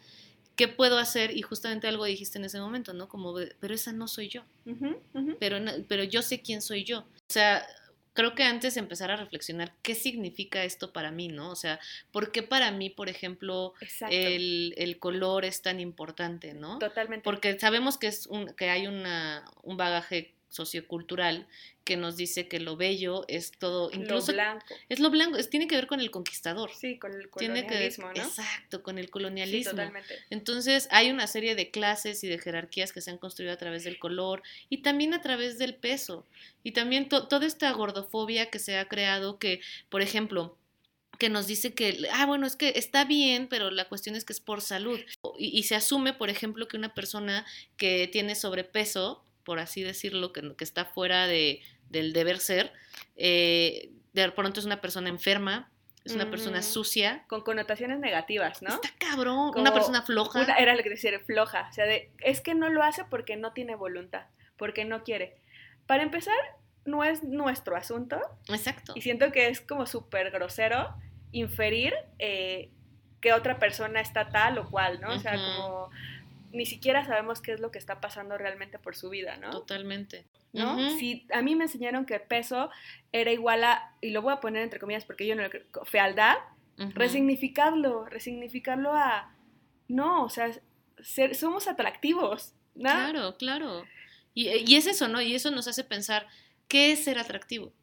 ¿Qué 0.55 0.67
puedo 0.67 0.97
hacer? 0.97 1.35
Y 1.37 1.41
justamente 1.41 1.87
algo 1.87 2.03
dijiste 2.03 2.37
en 2.37 2.45
ese 2.45 2.59
momento, 2.59 2.93
¿no? 2.93 3.07
Como, 3.07 3.35
pero 3.59 3.73
esa 3.73 3.93
no 3.93 4.07
soy 4.07 4.27
yo. 4.27 4.43
Pero, 5.39 5.57
pero 5.87 6.03
yo 6.03 6.21
sé 6.21 6.41
quién 6.41 6.61
soy 6.61 6.83
yo. 6.83 6.99
O 6.99 7.31
sea, 7.31 7.65
creo 8.13 8.35
que 8.35 8.43
antes 8.43 8.77
empezar 8.77 9.11
a 9.11 9.15
reflexionar 9.15 9.73
qué 9.81 9.95
significa 9.95 10.63
esto 10.63 10.91
para 10.93 11.11
mí, 11.11 11.27
¿no? 11.27 11.51
O 11.51 11.55
sea, 11.55 11.79
¿por 12.11 12.31
qué 12.31 12.43
para 12.43 12.71
mí, 12.71 12.89
por 12.89 13.09
ejemplo, 13.09 13.73
el, 14.09 14.97
color 14.99 15.45
es 15.45 15.61
tan 15.61 15.79
importante, 15.79 16.53
¿no? 16.53 16.79
Totalmente. 16.79 17.23
Porque 17.23 17.57
sabemos 17.59 17.97
que, 17.97 18.07
es 18.07 18.27
un, 18.27 18.53
que 18.55 18.69
hay 18.69 18.87
una, 18.87 19.45
un 19.63 19.77
bagaje 19.77 20.33
sociocultural 20.49 21.47
que 21.83 21.97
nos 21.97 22.17
dice 22.17 22.47
que 22.47 22.59
lo 22.59 22.77
bello 22.77 23.25
es 23.27 23.51
todo, 23.51 23.89
incluso 23.91 24.31
lo 24.31 24.35
blanco. 24.35 24.65
es 24.89 24.99
lo 24.99 25.09
blanco, 25.09 25.37
es, 25.37 25.49
tiene 25.49 25.67
que 25.67 25.75
ver 25.75 25.87
con 25.87 25.99
el 25.99 26.11
conquistador. 26.11 26.69
Sí, 26.75 26.99
con 26.99 27.13
el 27.13 27.29
colonialismo, 27.29 28.07
¿no? 28.07 28.21
Exacto, 28.21 28.83
con 28.83 28.99
el 28.99 29.09
colonialismo. 29.09 29.71
Sí, 29.71 29.75
totalmente. 29.75 30.19
Entonces 30.29 30.87
hay 30.91 31.09
una 31.09 31.25
serie 31.25 31.55
de 31.55 31.71
clases 31.71 32.23
y 32.23 32.27
de 32.27 32.37
jerarquías 32.37 32.93
que 32.93 33.01
se 33.01 33.09
han 33.09 33.17
construido 33.17 33.53
a 33.53 33.57
través 33.57 33.83
del 33.83 33.97
color 33.97 34.43
y 34.69 34.83
también 34.83 35.13
a 35.13 35.21
través 35.21 35.57
del 35.57 35.73
peso 35.73 36.25
y 36.63 36.73
también 36.73 37.09
toda 37.09 37.45
esta 37.45 37.71
gordofobia 37.71 38.51
que 38.51 38.59
se 38.59 38.77
ha 38.77 38.87
creado 38.87 39.39
que, 39.39 39.61
por 39.89 40.01
ejemplo, 40.01 40.57
que 41.17 41.29
nos 41.29 41.47
dice 41.47 41.73
que, 41.73 42.07
ah, 42.13 42.25
bueno, 42.25 42.47
es 42.47 42.55
que 42.55 42.73
está 42.75 43.03
bien, 43.03 43.47
pero 43.49 43.71
la 43.71 43.89
cuestión 43.89 44.15
es 44.15 44.23
que 44.23 44.33
es 44.33 44.39
por 44.39 44.61
salud. 44.61 44.99
Y, 45.37 45.57
y 45.57 45.63
se 45.63 45.75
asume, 45.75 46.13
por 46.13 46.29
ejemplo, 46.29 46.67
que 46.67 46.77
una 46.77 46.93
persona 46.93 47.45
que 47.77 48.07
tiene 48.07 48.35
sobrepeso, 48.35 49.23
por 49.49 49.57
así 49.57 49.81
decirlo, 49.81 50.31
que, 50.31 50.55
que 50.55 50.63
está 50.63 50.85
fuera 50.85 51.25
de, 51.25 51.63
del 51.89 52.13
deber 52.13 52.37
ser, 52.37 52.71
eh, 53.15 53.89
de 54.13 54.29
pronto 54.29 54.59
es 54.59 54.67
una 54.67 54.79
persona 54.79 55.09
enferma, 55.09 55.71
es 56.05 56.13
una 56.13 56.29
persona 56.29 56.61
sucia. 56.61 57.23
Con 57.25 57.41
connotaciones 57.41 57.97
negativas, 57.97 58.61
¿no? 58.61 58.69
Está 58.69 58.89
cabrón, 58.99 59.53
una 59.55 59.73
persona 59.73 60.03
floja. 60.03 60.43
era 60.59 60.75
lo 60.75 60.83
que 60.83 60.91
decía, 60.91 61.19
floja. 61.21 61.67
O 61.67 61.73
sea, 61.73 61.85
de, 61.85 62.11
es 62.19 62.41
que 62.41 62.53
no 62.53 62.69
lo 62.69 62.83
hace 62.83 63.05
porque 63.05 63.37
no 63.37 63.51
tiene 63.53 63.73
voluntad, 63.73 64.27
porque 64.55 64.85
no 64.85 65.03
quiere. 65.03 65.37
Para 65.87 66.03
empezar, 66.03 66.37
no 66.85 67.03
es 67.03 67.23
nuestro 67.23 67.75
asunto. 67.75 68.21
Exacto. 68.49 68.93
Y 68.95 69.01
siento 69.01 69.31
que 69.31 69.47
es 69.47 69.61
como 69.61 69.87
súper 69.87 70.29
grosero 70.29 70.93
inferir 71.31 71.95
eh, 72.19 72.69
que 73.19 73.33
otra 73.33 73.57
persona 73.57 73.99
está 73.99 74.29
tal 74.29 74.59
o 74.59 74.69
cual, 74.69 75.01
¿no? 75.01 75.15
O 75.15 75.19
sea, 75.19 75.33
como 75.33 75.89
ni 76.51 76.65
siquiera 76.65 77.05
sabemos 77.05 77.41
qué 77.41 77.53
es 77.53 77.59
lo 77.59 77.71
que 77.71 77.77
está 77.77 78.01
pasando 78.01 78.37
realmente 78.37 78.79
por 78.79 78.95
su 78.95 79.09
vida, 79.09 79.37
¿no? 79.37 79.51
Totalmente. 79.51 80.25
¿No? 80.51 80.89
Si 80.97 81.27
a 81.31 81.41
mí 81.43 81.55
me 81.55 81.65
enseñaron 81.65 82.05
que 82.05 82.19
peso 82.19 82.71
era 83.11 83.31
igual 83.31 83.63
a, 83.63 83.93
y 84.01 84.09
lo 84.09 84.21
voy 84.21 84.33
a 84.33 84.39
poner 84.39 84.63
entre 84.63 84.79
comillas 84.79 85.05
porque 85.05 85.27
yo 85.27 85.35
no 85.35 85.43
lo 85.43 85.49
creo, 85.49 85.65
fealdad, 85.85 86.37
resignificarlo, 86.77 88.05
resignificarlo 88.05 88.93
a, 88.93 89.35
no, 89.87 90.23
o 90.23 90.29
sea, 90.29 90.49
ser, 91.01 91.35
somos 91.35 91.67
atractivos, 91.67 92.53
¿no? 92.73 92.89
Claro, 92.89 93.37
claro. 93.37 93.85
Y, 94.33 94.49
y, 94.49 94.75
es 94.75 94.87
eso, 94.87 95.07
¿no? 95.07 95.21
Y 95.21 95.35
eso 95.35 95.51
nos 95.51 95.67
hace 95.67 95.83
pensar, 95.83 96.27
¿qué 96.67 96.91
es 96.91 97.03
ser 97.03 97.19
atractivo? 97.19 97.73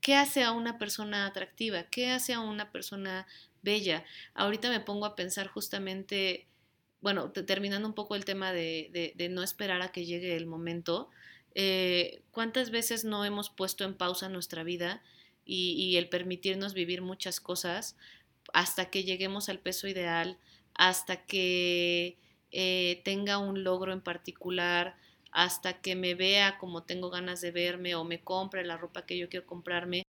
¿Qué 0.00 0.14
hace 0.14 0.42
a 0.42 0.52
una 0.52 0.78
persona 0.78 1.26
atractiva? 1.26 1.84
¿Qué 1.84 2.10
hace 2.10 2.32
a 2.32 2.40
una 2.40 2.70
persona 2.70 3.26
bella? 3.62 4.04
Ahorita 4.34 4.70
me 4.70 4.80
pongo 4.80 5.04
a 5.06 5.16
pensar 5.16 5.48
justamente 5.48 6.46
bueno, 7.00 7.30
terminando 7.30 7.86
un 7.86 7.94
poco 7.94 8.14
el 8.14 8.24
tema 8.24 8.52
de, 8.52 9.14
no 9.30 9.42
esperar 9.42 9.82
a 9.82 9.92
que 9.92 10.06
llegue 10.06 10.36
el 10.36 10.46
momento, 10.46 11.10
eh, 11.54 12.22
¿cuántas 12.30 12.70
veces 12.70 13.04
no 13.04 13.24
hemos 13.24 13.50
puesto 13.50 13.84
en 13.84 13.94
pausa 13.94 14.28
nuestra 14.28 14.62
vida 14.62 15.02
y, 15.44 15.96
el 15.96 16.08
permitirnos 16.08 16.74
vivir 16.74 17.02
muchas 17.02 17.40
cosas 17.40 17.96
hasta 18.52 18.90
que 18.90 19.04
lleguemos 19.04 19.48
al 19.48 19.58
peso 19.58 19.88
ideal, 19.88 20.38
hasta 20.74 21.24
que 21.24 22.16
eh, 22.52 23.00
tenga 23.04 23.38
un 23.38 23.64
logro 23.64 23.92
en 23.92 24.00
particular, 24.00 24.96
hasta 25.30 25.80
que 25.80 25.94
me 25.94 26.14
vea 26.14 26.58
como 26.58 26.82
tengo 26.82 27.10
ganas 27.10 27.40
de 27.40 27.50
verme 27.50 27.94
o 27.94 28.04
me 28.04 28.20
compre 28.20 28.64
la 28.64 28.76
ropa 28.76 29.04
que 29.04 29.18
yo 29.18 29.28
quiero 29.28 29.46
comprarme? 29.46 30.02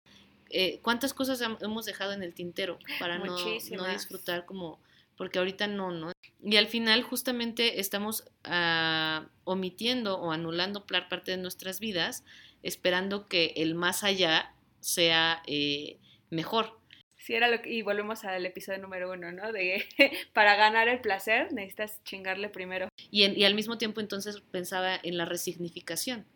Eh, 0.50 0.80
¿Cuántas 0.82 1.12
cosas 1.12 1.42
hemos 1.60 1.84
dejado 1.84 2.12
en 2.12 2.22
el 2.22 2.34
tintero 2.34 2.78
para 2.98 3.18
no, 3.18 3.36
no 3.36 3.86
disfrutar 3.86 4.46
como 4.46 4.80
porque 5.18 5.40
ahorita 5.40 5.66
no, 5.66 5.90
¿no? 5.90 6.12
Y 6.42 6.56
al 6.56 6.68
final 6.68 7.02
justamente 7.02 7.80
estamos 7.80 8.24
ah, 8.44 9.28
omitiendo 9.44 10.18
o 10.18 10.30
anulando 10.30 10.86
parte 10.86 11.32
de 11.32 11.36
nuestras 11.36 11.80
vidas, 11.80 12.24
esperando 12.62 13.28
que 13.28 13.54
el 13.56 13.74
más 13.74 14.04
allá 14.04 14.54
sea 14.80 15.42
eh, 15.46 15.98
mejor. 16.30 16.78
Sí, 17.16 17.34
era 17.34 17.48
lo 17.48 17.60
que, 17.60 17.70
y 17.70 17.82
volvemos 17.82 18.24
al 18.24 18.46
episodio 18.46 18.78
número 18.78 19.10
uno, 19.12 19.32
¿no? 19.32 19.52
De 19.52 19.84
para 20.32 20.54
ganar 20.54 20.88
el 20.88 21.00
placer 21.00 21.52
necesitas 21.52 22.02
chingarle 22.04 22.48
primero. 22.48 22.88
Y, 23.10 23.26
y 23.26 23.44
al 23.44 23.54
mismo 23.54 23.76
tiempo 23.76 24.00
entonces 24.00 24.40
pensaba 24.52 24.98
en 25.02 25.16
la 25.16 25.24
resignificación. 25.24 26.26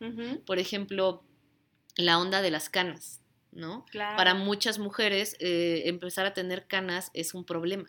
Por 0.45 0.59
ejemplo, 0.59 1.25
la 1.97 2.19
onda 2.19 2.43
de 2.43 2.51
las 2.51 2.69
canas, 2.69 3.23
¿no? 3.53 3.87
Para 3.93 4.35
muchas 4.35 4.81
mujeres 4.81 5.37
eh, 5.38 5.83
empezar 5.87 6.27
a 6.27 6.35
tener 6.35 6.67
canas 6.67 7.11
es 7.15 7.35
un 7.35 7.45
problema 7.45 7.88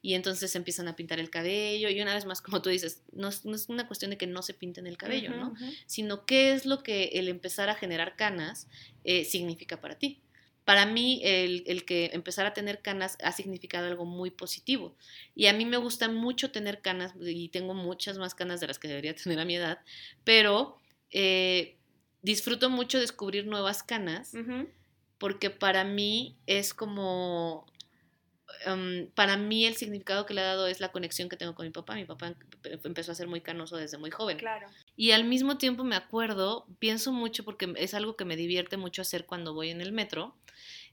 y 0.00 0.14
entonces 0.14 0.54
empiezan 0.54 0.88
a 0.88 0.96
pintar 0.96 1.18
el 1.18 1.30
cabello 1.30 1.88
y 1.88 2.00
una 2.00 2.14
vez 2.14 2.24
más, 2.24 2.40
como 2.40 2.62
tú 2.62 2.70
dices, 2.70 3.02
no 3.12 3.28
es, 3.28 3.44
una 3.68 3.86
cuestión 3.86 4.10
de 4.10 4.16
que 4.16 4.26
no 4.26 4.42
se 4.42 4.54
pinten 4.54 4.86
el 4.86 4.96
cabello, 4.96 5.30
¿no? 5.30 5.54
Sino 5.86 6.24
qué 6.24 6.52
es 6.52 6.66
lo 6.66 6.82
que 6.82 7.10
el 7.14 7.28
empezar 7.28 7.68
a 7.68 7.74
generar 7.74 8.16
canas 8.16 8.68
eh, 9.04 9.24
significa 9.24 9.80
para 9.80 9.98
ti. 9.98 10.20
Para 10.64 10.84
mí, 10.84 11.20
el, 11.24 11.64
el, 11.66 11.84
que 11.84 12.10
empezar 12.12 12.44
a 12.44 12.52
tener 12.52 12.82
canas 12.82 13.16
ha 13.22 13.32
significado 13.32 13.86
algo 13.86 14.04
muy 14.04 14.30
positivo. 14.30 14.94
Y 15.34 15.46
a 15.46 15.54
mí 15.54 15.64
me 15.64 15.78
gusta 15.78 16.08
mucho 16.08 16.50
tener 16.50 16.82
canas, 16.82 17.14
y 17.20 17.48
tengo 17.48 17.72
muchas 17.72 18.18
más 18.18 18.34
canas 18.34 18.60
de 18.60 18.66
las 18.66 18.78
que 18.78 18.86
debería 18.86 19.14
tener 19.22 19.40
a 19.40 19.46
mi 19.46 19.56
edad, 19.56 19.80
pero 20.24 20.76
eh, 21.10 21.76
disfruto 22.22 22.70
mucho 22.70 23.00
descubrir 23.00 23.46
nuevas 23.46 23.82
canas, 23.82 24.32
porque 25.16 25.50
para 25.50 25.84
mí 25.84 26.36
es 26.46 26.74
como 26.74 27.66
Em, 28.64 29.08
para 29.10 29.36
mí 29.36 29.66
el 29.66 29.76
significado 29.76 30.26
que 30.26 30.34
le 30.34 30.40
ha 30.40 30.44
dado 30.44 30.66
es 30.66 30.80
la 30.80 30.90
conexión 30.90 31.28
que 31.28 31.36
tengo 31.36 31.54
con 31.54 31.66
mi 31.66 31.70
papá. 31.72 31.94
Mi 31.94 32.04
papá 32.04 32.34
empezó 32.84 33.12
a 33.12 33.14
ser 33.14 33.28
muy 33.28 33.40
canoso 33.40 33.76
desde 33.76 33.98
muy 33.98 34.10
joven. 34.10 34.38
Claro. 34.38 34.66
Y 34.96 35.12
al 35.12 35.24
mismo 35.24 35.58
tiempo 35.58 35.84
me 35.84 35.96
acuerdo, 35.96 36.66
pienso 36.78 37.12
mucho 37.12 37.44
porque 37.44 37.72
es 37.76 37.94
algo 37.94 38.16
que 38.16 38.24
me 38.24 38.36
divierte 38.36 38.76
mucho 38.76 39.02
hacer 39.02 39.26
cuando 39.26 39.54
voy 39.54 39.70
en 39.70 39.80
el 39.80 39.92
metro, 39.92 40.34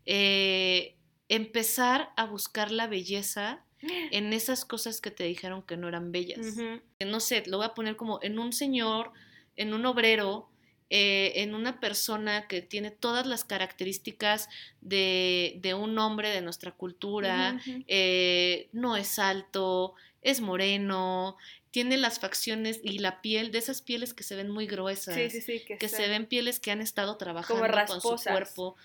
eh, 0.05 0.95
empezar 1.29 2.11
a 2.15 2.25
buscar 2.25 2.71
la 2.71 2.87
belleza 2.87 3.63
en 4.11 4.33
esas 4.33 4.65
cosas 4.65 5.01
que 5.01 5.11
te 5.11 5.23
dijeron 5.23 5.63
que 5.63 5.77
no 5.77 5.87
eran 5.87 6.11
bellas. 6.11 6.57
No 7.05 7.19
sé, 7.19 7.43
lo 7.47 7.57
voy 7.57 7.65
a 7.65 7.73
poner 7.73 7.95
como 7.95 8.19
en 8.21 8.37
un 8.37 8.53
señor, 8.53 9.11
en 9.55 9.73
un 9.73 9.85
obrero, 9.85 10.49
eh, 10.89 11.33
en 11.37 11.55
una 11.55 11.79
persona 11.79 12.47
que 12.47 12.61
tiene 12.61 12.91
todas 12.91 13.25
las 13.25 13.43
características 13.43 14.49
de, 14.81 15.75
un 15.77 15.97
hombre 15.97 16.29
de 16.29 16.41
nuestra 16.41 16.71
cultura, 16.71 17.59
eh, 17.87 18.69
no 18.71 18.95
es 18.95 19.17
alto, 19.17 19.95
es 20.21 20.41
moreno, 20.41 21.37
tiene 21.71 21.97
las 21.97 22.19
facciones 22.19 22.79
y 22.83 22.99
la 22.99 23.21
piel, 23.21 23.51
de 23.51 23.57
esas 23.57 23.81
pieles 23.81 24.13
que 24.13 24.23
se 24.23 24.35
ven 24.35 24.49
muy 24.49 24.67
gruesas, 24.67 25.15
que, 25.15 25.89
se 25.89 26.07
ven 26.07 26.25
pieles 26.27 26.59
que 26.59 26.71
han 26.71 26.81
estado 26.81 27.17
trabajando 27.17 27.67
con 27.87 27.99
su 27.99 28.23
cuerpo. 28.23 28.75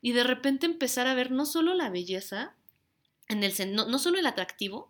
Y 0.00 0.12
de 0.12 0.24
repente 0.24 0.66
empezar 0.66 1.06
a 1.06 1.14
ver 1.14 1.30
no 1.30 1.46
solo 1.46 1.74
la 1.74 1.90
belleza, 1.90 2.54
en 3.28 3.44
el, 3.44 3.52
no, 3.74 3.86
no 3.86 3.98
solo 3.98 4.18
el 4.18 4.26
atractivo, 4.26 4.88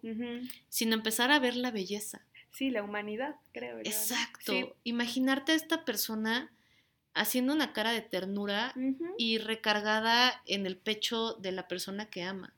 sino 0.68 0.94
empezar 0.94 1.31
a 1.31 1.38
ver 1.38 1.57
la 1.57 1.70
belleza. 1.70 2.23
Sí, 2.51 2.71
la 2.71 2.83
humanidad, 2.83 3.37
creo. 3.53 3.79
Exacto. 3.79 4.77
Imaginarte 4.85 5.53
a 5.53 5.55
esta 5.55 5.85
persona 5.85 6.53
haciendo 7.15 7.53
una 7.53 7.73
cara 7.73 7.93
de 7.93 8.03
ternura 8.03 8.75
y 9.19 9.39
recargada 9.39 10.43
en 10.47 10.67
el 10.67 10.77
pecho 10.77 11.35
de 11.35 11.53
la 11.53 11.69
persona 11.69 12.11
que 12.11 12.23
ama. 12.23 12.55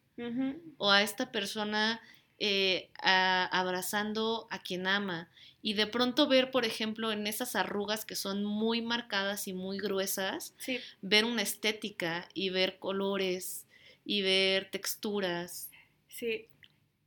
O 0.79 0.91
a 0.91 1.03
esta 1.03 1.33
persona 1.33 2.01
eh, 2.39 2.91
abrazando 3.03 4.47
a 4.51 4.63
quien 4.63 4.87
ama. 4.87 5.31
Y 5.63 5.75
de 5.75 5.87
pronto 5.87 6.27
ver, 6.27 6.51
por 6.51 6.65
ejemplo, 6.65 7.13
en 7.13 7.27
esas 7.27 7.55
arrugas 7.55 8.05
que 8.05 8.17
son 8.17 8.45
muy 8.45 8.83
marcadas 8.83 9.47
y 9.47 9.53
muy 9.53 9.79
gruesas, 9.79 10.55
ver 11.03 11.25
una 11.25 11.43
estética 11.43 12.29
y 12.35 12.51
ver 12.51 12.79
colores 12.79 13.67
y 14.05 14.23
ver 14.23 14.71
texturas. 14.71 15.71
Sí, 16.09 16.49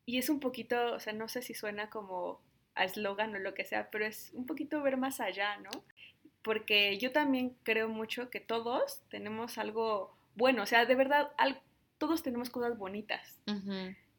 y 0.06 0.18
es 0.18 0.30
un 0.30 0.40
poquito, 0.40 0.94
o 0.94 1.00
sea, 1.00 1.14
no 1.14 1.28
sé 1.28 1.42
si 1.42 1.54
suena 1.54 1.90
como 1.90 2.42
a 2.76 2.84
eslogan 2.84 3.34
o 3.36 3.40
lo 3.40 3.54
que 3.54 3.66
sea, 3.66 3.90
pero 3.90 4.06
es 4.06 4.32
un 4.34 4.46
poquito 4.46 4.82
ver 4.82 4.98
más 4.98 5.20
allá, 5.20 5.58
¿no? 5.58 5.72
Porque 6.42 6.98
yo 7.00 7.12
también 7.12 7.56
creo 7.64 7.90
mucho 7.90 8.30
que 8.30 8.40
todos 8.40 9.02
tenemos 9.10 9.58
algo 9.58 10.16
bueno, 10.36 10.64
o 10.64 10.66
sea, 10.66 10.86
de 10.86 10.96
verdad, 10.96 11.32
todos 11.98 12.22
tenemos 12.22 12.50
cosas 12.50 12.78
bonitas. 12.78 13.40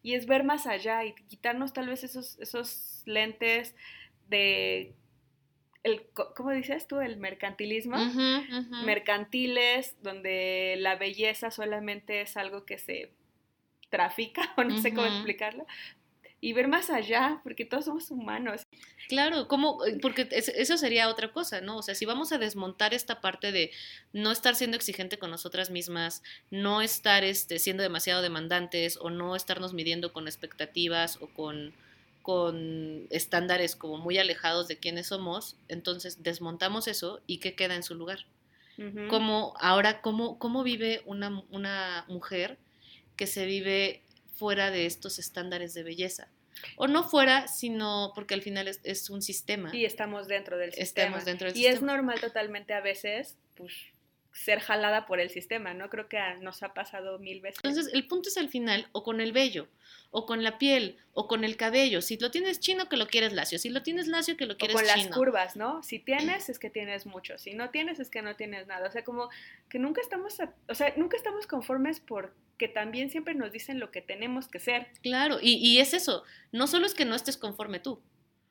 Y 0.02 0.14
es 0.14 0.26
ver 0.26 0.44
más 0.44 0.66
allá 0.66 1.04
y 1.04 1.14
quitarnos 1.28 1.72
tal 1.72 1.88
vez 1.88 2.04
esos, 2.04 2.38
esos 2.40 3.02
lentes 3.06 3.74
de 4.28 4.94
el, 5.82 6.02
¿cómo 6.34 6.50
dices 6.50 6.86
tú? 6.88 7.00
El 7.00 7.16
mercantilismo. 7.16 7.96
Mercantiles, 8.84 9.96
donde 10.02 10.76
la 10.78 10.96
belleza 10.96 11.50
solamente 11.50 12.22
es 12.22 12.36
algo 12.36 12.64
que 12.64 12.78
se 12.78 13.12
trafica, 13.88 14.42
o 14.56 14.64
no 14.64 14.78
sé 14.78 14.92
cómo 14.94 15.06
explicarlo, 15.06 15.66
y 16.46 16.52
ver 16.52 16.68
más 16.68 16.90
allá, 16.90 17.40
porque 17.42 17.64
todos 17.64 17.87
somos 17.87 18.09
humanos. 18.12 18.62
Claro, 19.09 19.48
como, 19.48 19.85
eh, 19.85 19.98
porque 20.00 20.28
eso 20.30 20.76
sería 20.76 21.09
otra 21.09 21.32
cosa, 21.32 21.61
¿no? 21.61 21.76
O 21.76 21.82
sea, 21.82 21.96
si 21.96 22.04
vamos 22.04 22.30
a 22.30 22.38
desmontar 22.38 22.94
esta 22.94 23.20
parte 23.20 23.50
de 23.50 23.72
no 24.12 24.30
estar 24.30 24.54
siendo 24.54 24.76
exigente 24.76 25.18
con 25.18 25.32
nosotras 25.32 25.70
mismas, 25.70 26.22
no 26.52 26.82
estar 26.82 27.24
este, 27.24 27.59
siendo 27.59 27.82
demasiado 27.82 28.22
demandantes 28.22 28.96
o 28.96 29.11
no 29.11 29.35
estarnos 29.35 29.74
midiendo 29.74 30.12
con 30.12 30.28
expectativas 30.28 31.20
o 31.20 31.26
con, 31.26 31.74
con 32.22 33.09
estándares 33.11 33.74
como 33.74 33.98
muy 33.98 34.16
alejados 34.18 34.68
de 34.68 34.78
quienes 34.78 35.09
somos, 35.09 35.56
entonces 35.66 36.22
desmontamos 36.22 36.87
eso 36.87 37.22
y 37.26 37.38
¿qué 37.38 37.56
queda 37.56 37.74
en 37.74 37.82
su 37.82 37.96
lugar? 37.96 38.24
Como 39.09 39.54
ahora, 39.59 40.00
¿cómo, 40.00 40.38
cómo 40.38 40.62
vive 40.62 41.02
una, 41.06 41.42
una 41.50 42.04
mujer 42.06 42.56
que 43.16 43.26
se 43.26 43.46
vive 43.46 44.04
fuera 44.37 44.70
de 44.70 44.87
estos 44.87 45.18
estándares 45.18 45.74
de 45.74 45.82
belleza? 45.82 46.28
O 46.76 46.86
no 46.86 47.04
fuera, 47.04 47.48
sino 47.48 48.12
porque 48.14 48.34
al 48.34 48.42
final 48.42 48.68
es, 48.68 49.10
un 49.10 49.22
sistema. 49.22 49.74
Y 49.74 49.84
estamos 49.84 50.26
dentro 50.28 50.58
del 50.58 50.72
sistema. 50.72 51.06
Estamos 51.06 51.24
dentro 51.24 51.48
del 51.48 51.56
y 51.56 51.66
es 51.66 51.82
normal 51.82 52.20
totalmente 52.20 52.74
a 52.74 52.80
veces, 52.80 53.36
pues, 53.54 53.72
ser 54.37 54.61
jalada 54.61 55.07
por 55.07 55.18
el 55.18 55.31
sistema, 55.31 55.72
¿no? 55.72 55.88
Creo 55.88 56.09
que 56.09 56.18
nos 56.42 56.62
ha 56.62 56.75
pasado 56.75 57.18
mil 57.18 57.40
veces. 57.40 57.59
Entonces, 57.64 57.92
el 57.94 58.07
punto 58.07 58.29
es 58.29 58.37
al 58.37 58.49
final, 58.49 58.87
o 58.92 59.03
con 59.03 59.20
el 59.20 59.33
vello, 59.33 59.66
o 60.11 60.27
con 60.27 60.44
la 60.44 60.59
piel, 60.59 60.99
o 61.14 61.27
con 61.27 61.42
el 61.42 61.57
cabello. 61.57 62.03
Si 62.03 62.18
lo 62.18 62.31
tienes 62.31 62.61
chino, 62.61 62.88
que 62.88 62.99
lo 62.99 63.07
quieres 63.07 63.33
lacio. 63.33 63.59
Si 63.59 63.70
lo 63.70 63.83
tienes 63.83 64.09
lacio, 64.09 64.37
que 64.37 64.46
lo 64.46 64.59
quieres 64.59 64.77
o 64.77 64.79
con 64.79 64.87
las 64.87 65.07
curvas, 65.09 65.57
¿no? 65.57 65.83
Si 65.83 65.99
tienes, 66.05 66.51
es 66.51 66.59
que 66.59 66.68
tienes 66.68 67.07
mucho. 67.07 67.38
Si 67.38 67.55
no 67.55 67.70
tienes, 67.70 67.99
es 67.99 68.11
que 68.11 68.20
no 68.20 68.37
tienes 68.37 68.66
nada. 68.66 68.88
O 68.88 68.92
sea, 68.92 69.05
como 69.05 69.31
que 69.70 69.79
nunca 69.79 70.03
estamos, 70.03 70.37
o 70.68 70.75
sea, 70.75 70.92
nunca 70.96 71.16
estamos 71.16 71.46
conformes 71.46 72.01
porque 72.01 72.68
también 72.68 73.11
siempre 73.11 73.35
nos 73.35 73.53
dicen 73.53 73.81
lo 73.81 73.90
que 73.90 74.03
tenemos 74.03 74.49
que 74.49 74.59
ser. 74.59 74.88
Claro, 75.03 75.38
y, 75.40 75.55
y 75.55 75.79
es 75.79 75.94
eso. 75.94 76.25
No 76.53 76.66
solo 76.66 76.87
es 76.87 76.92
que 76.92 77.07
no 77.07 77.14
estés 77.14 77.38
conforme 77.38 77.81
tú, 77.81 78.03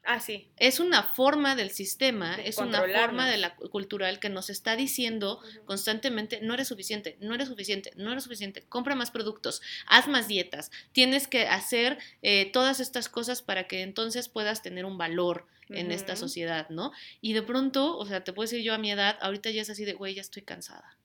Ah, 0.05 0.19
sí. 0.19 0.47
Es 0.57 0.79
una 0.79 1.01
forma 1.01 1.55
del 1.55 1.71
sistema, 1.71 2.35
es 2.35 2.59
una 2.59 2.79
forma 2.81 3.27
de 3.27 3.37
la 3.37 3.55
cultural 3.55 4.19
que 4.19 4.29
nos 4.29 4.51
está 4.51 4.75
diciendo 4.75 5.39
constantemente, 5.65 6.41
no 6.41 6.53
eres 6.53 6.67
suficiente, 6.67 7.17
no 7.21 7.33
eres 7.33 7.47
suficiente, 7.47 7.91
no 7.95 8.11
eres 8.11 8.23
suficiente, 8.23 8.61
compra 8.69 8.93
más 8.93 9.09
productos, 9.09 9.63
haz 9.87 10.07
más 10.07 10.27
dietas, 10.27 10.71
tienes 10.91 11.27
que 11.27 11.47
hacer 11.47 11.97
eh, 12.21 12.51
todas 12.51 12.79
estas 12.79 13.09
cosas 13.09 13.41
para 13.41 13.67
que 13.67 13.81
entonces 13.81 14.29
puedas 14.29 14.61
tener 14.61 14.85
un 14.85 14.99
valor 14.99 15.47
en 15.69 15.91
esta 15.91 16.15
sociedad, 16.15 16.69
¿no? 16.69 16.91
Y 17.21 17.33
de 17.33 17.41
pronto, 17.41 17.97
o 17.97 18.05
sea, 18.05 18.23
te 18.23 18.31
puedo 18.31 18.45
decir 18.47 18.63
yo 18.63 18.75
a 18.75 18.77
mi 18.77 18.91
edad, 18.91 19.17
ahorita 19.21 19.49
ya 19.49 19.63
es 19.63 19.71
así 19.71 19.85
de, 19.85 19.93
güey, 19.93 20.13
ya 20.13 20.21
estoy 20.21 20.43
cansada. 20.43 20.97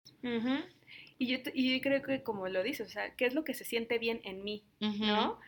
y, 1.18 1.26
yo, 1.26 1.38
y 1.54 1.80
creo 1.80 2.02
que 2.02 2.22
como 2.22 2.48
lo 2.48 2.62
dices, 2.62 2.86
o 2.88 2.90
sea, 2.90 3.14
¿qué 3.14 3.24
es 3.24 3.32
lo 3.32 3.44
que 3.44 3.54
se 3.54 3.64
siente 3.64 3.98
bien 3.98 4.20
en 4.24 4.44
mí, 4.44 4.62
¿no? 4.78 5.40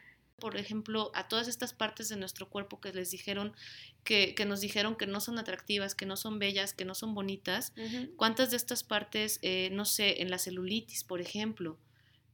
Por 0.42 0.57
ejemplo, 0.57 1.12
a 1.14 1.28
todas 1.28 1.46
estas 1.46 1.72
partes 1.72 2.09
de 2.09 2.16
nuestro 2.16 2.48
cuerpo 2.48 2.81
que 2.81 2.92
les 2.92 3.12
dijeron, 3.12 3.55
que, 4.02 4.35
nos 4.44 4.61
dijeron 4.61 4.96
que 4.96 5.07
no 5.07 5.20
son 5.20 5.38
atractivas, 5.38 5.94
que 5.94 6.05
no 6.05 6.16
son 6.16 6.40
bellas, 6.40 6.74
que 6.74 6.85
no 6.85 6.96
son 6.96 7.14
bonitas, 7.14 7.72
¿cuántas 8.16 8.50
de 8.50 8.57
estas 8.57 8.83
partes, 8.83 9.38
eh, 9.42 9.68
no 9.70 9.85
sé, 9.85 10.20
en 10.20 10.33
la 10.33 10.38
celulitis, 10.38 11.05
por 11.05 11.20
ejemplo, 11.20 11.78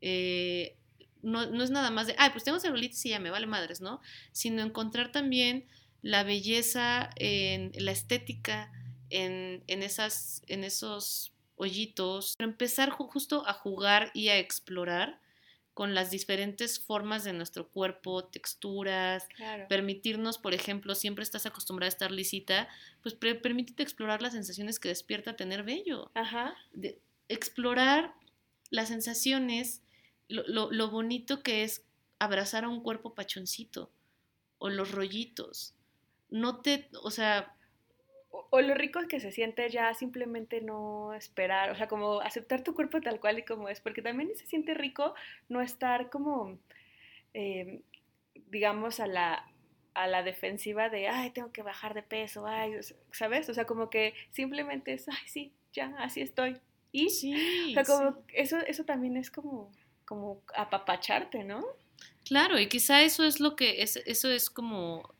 eh, 0.00 0.74
no, 1.20 1.42
es 1.62 1.70
nada 1.70 1.90
más 1.90 2.06
de, 2.06 2.14
ay, 2.16 2.30
pues 2.30 2.44
tengo 2.44 2.58
celulitis 2.58 3.04
y 3.04 3.10
ya 3.10 3.20
me 3.20 3.28
vale 3.28 3.46
madres, 3.46 3.82
¿no? 3.82 4.00
Sino 4.32 4.62
encontrar 4.62 5.12
también 5.12 5.66
la 6.00 6.22
belleza 6.22 7.10
en 7.16 7.72
la 7.74 7.92
estética, 7.92 8.72
en, 9.10 9.62
esas, 9.66 10.40
en 10.46 10.64
esos 10.64 11.34
hoyitos, 11.56 12.36
empezar 12.38 12.88
justo 12.88 13.46
a 13.46 13.52
jugar 13.52 14.10
y 14.14 14.28
a 14.28 14.38
explorar 14.38 15.20
con 15.78 15.94
las 15.94 16.10
diferentes 16.10 16.80
formas 16.80 17.22
de 17.22 17.32
nuestro 17.32 17.68
cuerpo, 17.68 18.24
texturas, 18.24 19.28
permitirnos, 19.68 20.36
por 20.36 20.52
ejemplo, 20.52 20.96
siempre 20.96 21.22
estás 21.22 21.46
acostumbrada 21.46 21.86
a 21.86 21.94
estar 21.94 22.10
lisita, 22.10 22.68
pues 23.00 23.14
permítete 23.14 23.84
explorar 23.84 24.20
las 24.20 24.32
sensaciones 24.32 24.80
que 24.80 24.88
despierta 24.88 25.36
tener 25.36 25.62
vello. 25.62 26.10
Ajá. 26.14 26.56
explorar 27.28 28.12
las 28.70 28.88
sensaciones, 28.88 29.84
lo, 30.26 30.72
lo 30.72 30.90
bonito 30.90 31.44
que 31.44 31.62
es 31.62 31.84
abrazar 32.18 32.64
a 32.64 32.68
un 32.68 32.82
cuerpo 32.82 33.14
pachoncito 33.14 33.92
o 34.58 34.70
los 34.70 34.90
rollitos. 34.90 35.76
No 36.28 36.60
te, 36.60 36.90
o 37.04 37.12
sea, 37.12 37.56
o 38.50 38.60
lo 38.60 38.74
rico 38.74 39.00
que 39.08 39.20
se 39.20 39.32
siente 39.32 39.68
ya 39.70 39.94
simplemente 39.94 40.60
no 40.60 41.14
esperar, 41.14 41.70
o 41.70 41.76
sea, 41.76 41.88
como 41.88 42.20
aceptar 42.20 42.62
tu 42.62 42.74
cuerpo 42.74 43.00
tal 43.00 43.20
cual 43.20 43.38
y 43.38 43.42
como 43.42 43.68
es, 43.68 43.80
porque 43.80 44.02
también 44.02 44.34
se 44.36 44.46
siente 44.46 44.74
rico 44.74 45.14
no 45.48 45.60
estar 45.60 46.10
como, 46.10 46.58
eh, 47.34 47.80
digamos, 48.50 49.00
a 49.00 49.06
la, 49.06 49.44
a 49.94 50.06
la 50.06 50.22
defensiva 50.22 50.88
de, 50.88 51.08
ay, 51.08 51.30
tengo 51.30 51.52
que 51.52 51.62
bajar 51.62 51.94
de 51.94 52.02
peso, 52.02 52.46
ay, 52.46 52.72
¿sabes? 53.12 53.48
O 53.48 53.54
sea, 53.54 53.66
como 53.66 53.90
que 53.90 54.14
simplemente 54.30 54.92
es, 54.92 55.08
ay, 55.08 55.26
sí, 55.26 55.52
ya, 55.72 55.94
así 55.98 56.20
estoy. 56.20 56.56
Y, 56.92 57.10
sí, 57.10 57.34
o 57.70 57.74
sea, 57.74 57.84
como, 57.84 58.22
eso, 58.32 58.58
eso 58.58 58.84
también 58.84 59.16
es 59.16 59.30
como, 59.30 59.72
como 60.04 60.42
apapacharte, 60.54 61.44
¿no? 61.44 61.64
Claro, 62.24 62.58
y 62.58 62.68
quizá 62.68 63.02
eso 63.02 63.24
es 63.24 63.40
lo 63.40 63.56
que, 63.56 63.82
es, 63.82 63.96
eso 63.96 64.30
es 64.30 64.50
como, 64.50 65.14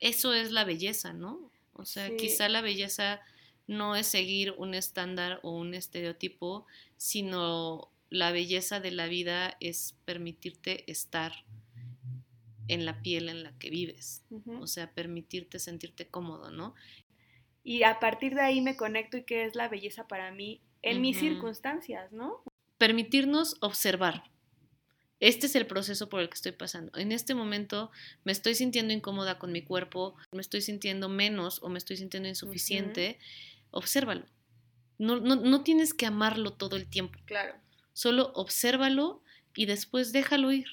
eso 0.00 0.34
es 0.34 0.52
la 0.52 0.64
belleza, 0.64 1.12
¿no? 1.12 1.50
O 1.78 1.84
sea, 1.84 2.14
quizá 2.16 2.48
la 2.48 2.60
belleza 2.60 3.20
no 3.68 3.94
es 3.94 4.08
seguir 4.08 4.52
un 4.58 4.74
estándar 4.74 5.38
o 5.44 5.52
un 5.52 5.74
estereotipo, 5.74 6.66
sino 6.96 7.88
la 8.10 8.32
belleza 8.32 8.80
de 8.80 8.90
la 8.90 9.06
vida 9.06 9.56
es 9.60 9.94
permitirte 10.04 10.90
estar 10.90 11.44
en 12.66 12.84
la 12.84 13.00
piel 13.00 13.28
en 13.28 13.44
la 13.44 13.56
que 13.58 13.70
vives, 13.70 14.24
o 14.60 14.66
sea, 14.66 14.92
permitirte 14.92 15.60
sentirte 15.60 16.08
cómodo, 16.08 16.50
¿no? 16.50 16.74
Y 17.62 17.84
a 17.84 18.00
partir 18.00 18.34
de 18.34 18.40
ahí 18.40 18.60
me 18.60 18.76
conecto 18.76 19.16
y 19.16 19.22
qué 19.22 19.44
es 19.44 19.54
la 19.54 19.68
belleza 19.68 20.08
para 20.08 20.32
mí 20.32 20.60
en 20.82 21.00
mis 21.00 21.18
circunstancias, 21.18 22.12
¿no? 22.12 22.42
Permitirnos 22.76 23.56
observar, 23.60 24.24
este 25.20 25.46
es 25.46 25.56
el 25.56 25.66
proceso 25.66 26.08
por 26.08 26.20
el 26.20 26.28
que 26.28 26.34
estoy 26.34 26.52
pasando. 26.52 26.96
En 26.96 27.12
este 27.12 27.34
momento 27.34 27.90
me 28.24 28.32
estoy 28.32 28.54
sintiendo 28.54 28.92
incómoda 28.92 29.38
con 29.38 29.50
mi 29.50 29.62
cuerpo, 29.62 30.16
me 30.32 30.40
estoy 30.40 30.60
sintiendo 30.60 31.08
menos 31.08 31.62
o 31.62 31.68
me 31.68 31.78
estoy 31.78 31.96
sintiendo 31.96 32.28
insuficiente. 32.28 33.18
Obsérvalo. 33.70 34.24
No, 34.98 35.16
no, 35.16 35.36
no, 35.36 35.62
tienes 35.62 35.94
que 35.94 36.06
amarlo 36.06 36.52
todo 36.52 36.76
el 36.76 36.86
tiempo. 36.86 37.18
Claro. 37.24 37.54
Solo 37.92 38.32
obsérvalo 38.34 39.22
y 39.54 39.66
después 39.66 40.12
déjalo 40.12 40.52
ir. 40.52 40.66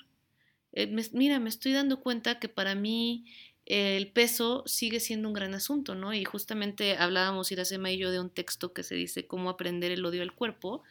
Eh, 0.73 0.87
mira, 1.13 1.39
me 1.39 1.49
estoy 1.49 1.73
dando 1.73 2.01
cuenta 2.01 2.39
que 2.39 2.49
para 2.49 2.75
mí 2.75 3.25
el 3.65 4.11
peso 4.11 4.63
sigue 4.67 4.99
siendo 4.99 5.27
un 5.27 5.33
gran 5.33 5.55
asunto, 5.55 5.95
¿no? 5.95 6.13
Y 6.13 6.23
justamente 6.23 6.97
hablábamos 6.97 7.51
Iracema 7.51 7.91
y 7.91 7.97
yo 7.97 8.11
de 8.11 8.19
un 8.19 8.29
texto 8.29 8.73
que 8.73 8.83
se 8.83 8.93
dice 8.93 9.25
cómo 9.25 9.49
aprender 9.49 9.91
el 9.91 10.05
odio 10.05 10.21
al 10.21 10.33
cuerpo 10.33 10.83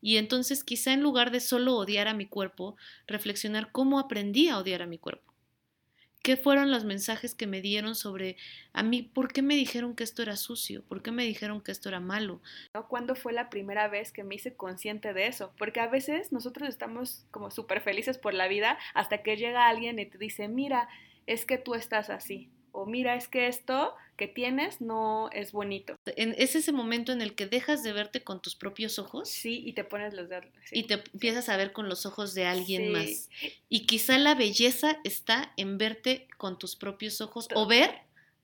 y 0.00 0.16
entonces 0.16 0.64
quizá 0.64 0.92
en 0.92 1.02
lugar 1.02 1.30
de 1.30 1.40
solo 1.40 1.76
odiar 1.76 2.08
a 2.08 2.14
mi 2.14 2.26
cuerpo, 2.26 2.76
reflexionar 3.06 3.72
cómo 3.72 3.98
aprendí 3.98 4.48
a 4.48 4.58
odiar 4.58 4.82
a 4.82 4.86
mi 4.86 4.98
cuerpo. 4.98 5.34
¿Qué 6.22 6.36
fueron 6.36 6.70
los 6.70 6.84
mensajes 6.84 7.34
que 7.34 7.46
me 7.46 7.62
dieron 7.62 7.94
sobre 7.94 8.36
a 8.72 8.82
mí? 8.82 9.02
¿Por 9.02 9.32
qué 9.32 9.40
me 9.40 9.54
dijeron 9.54 9.94
que 9.94 10.04
esto 10.04 10.22
era 10.22 10.36
sucio? 10.36 10.82
¿Por 10.82 11.00
qué 11.00 11.10
me 11.10 11.24
dijeron 11.24 11.62
que 11.62 11.72
esto 11.72 11.88
era 11.88 12.00
malo? 12.00 12.42
¿Cuándo 12.88 13.14
fue 13.14 13.32
la 13.32 13.48
primera 13.48 13.88
vez 13.88 14.12
que 14.12 14.24
me 14.24 14.34
hice 14.34 14.54
consciente 14.54 15.14
de 15.14 15.28
eso? 15.28 15.54
Porque 15.56 15.80
a 15.80 15.86
veces 15.86 16.32
nosotros 16.32 16.68
estamos 16.68 17.24
como 17.30 17.50
súper 17.50 17.80
felices 17.80 18.18
por 18.18 18.34
la 18.34 18.48
vida 18.48 18.78
hasta 18.94 19.22
que 19.22 19.36
llega 19.36 19.68
alguien 19.68 19.98
y 19.98 20.06
te 20.06 20.18
dice, 20.18 20.48
mira, 20.48 20.88
es 21.26 21.46
que 21.46 21.56
tú 21.56 21.74
estás 21.74 22.10
así 22.10 22.50
o 22.72 22.86
mira, 22.86 23.14
es 23.14 23.28
que 23.28 23.48
esto 23.48 23.94
que 24.16 24.26
tienes 24.26 24.80
no 24.80 25.30
es 25.30 25.52
bonito. 25.52 25.94
Es 26.16 26.56
ese 26.56 26.72
momento 26.72 27.12
en 27.12 27.22
el 27.22 27.34
que 27.34 27.46
dejas 27.46 27.84
de 27.84 27.92
verte 27.92 28.24
con 28.24 28.42
tus 28.42 28.56
propios 28.56 28.98
ojos. 28.98 29.28
Sí, 29.28 29.62
y 29.64 29.74
te 29.74 29.84
pones 29.84 30.12
los 30.12 30.28
de... 30.28 30.40
y 30.72 30.82
te 30.84 30.94
empiezas 30.94 31.48
a 31.48 31.56
ver 31.56 31.72
con 31.72 31.88
los 31.88 32.04
ojos 32.04 32.34
de 32.34 32.44
alguien 32.44 32.90
más. 32.90 33.30
Y 33.68 33.86
quizá 33.86 34.18
la 34.18 34.34
belleza 34.34 34.98
está 35.04 35.52
en 35.56 35.78
verte 35.78 36.26
con 36.36 36.58
tus 36.58 36.74
propios 36.74 37.20
ojos 37.20 37.48
o 37.54 37.66
ver 37.66 37.94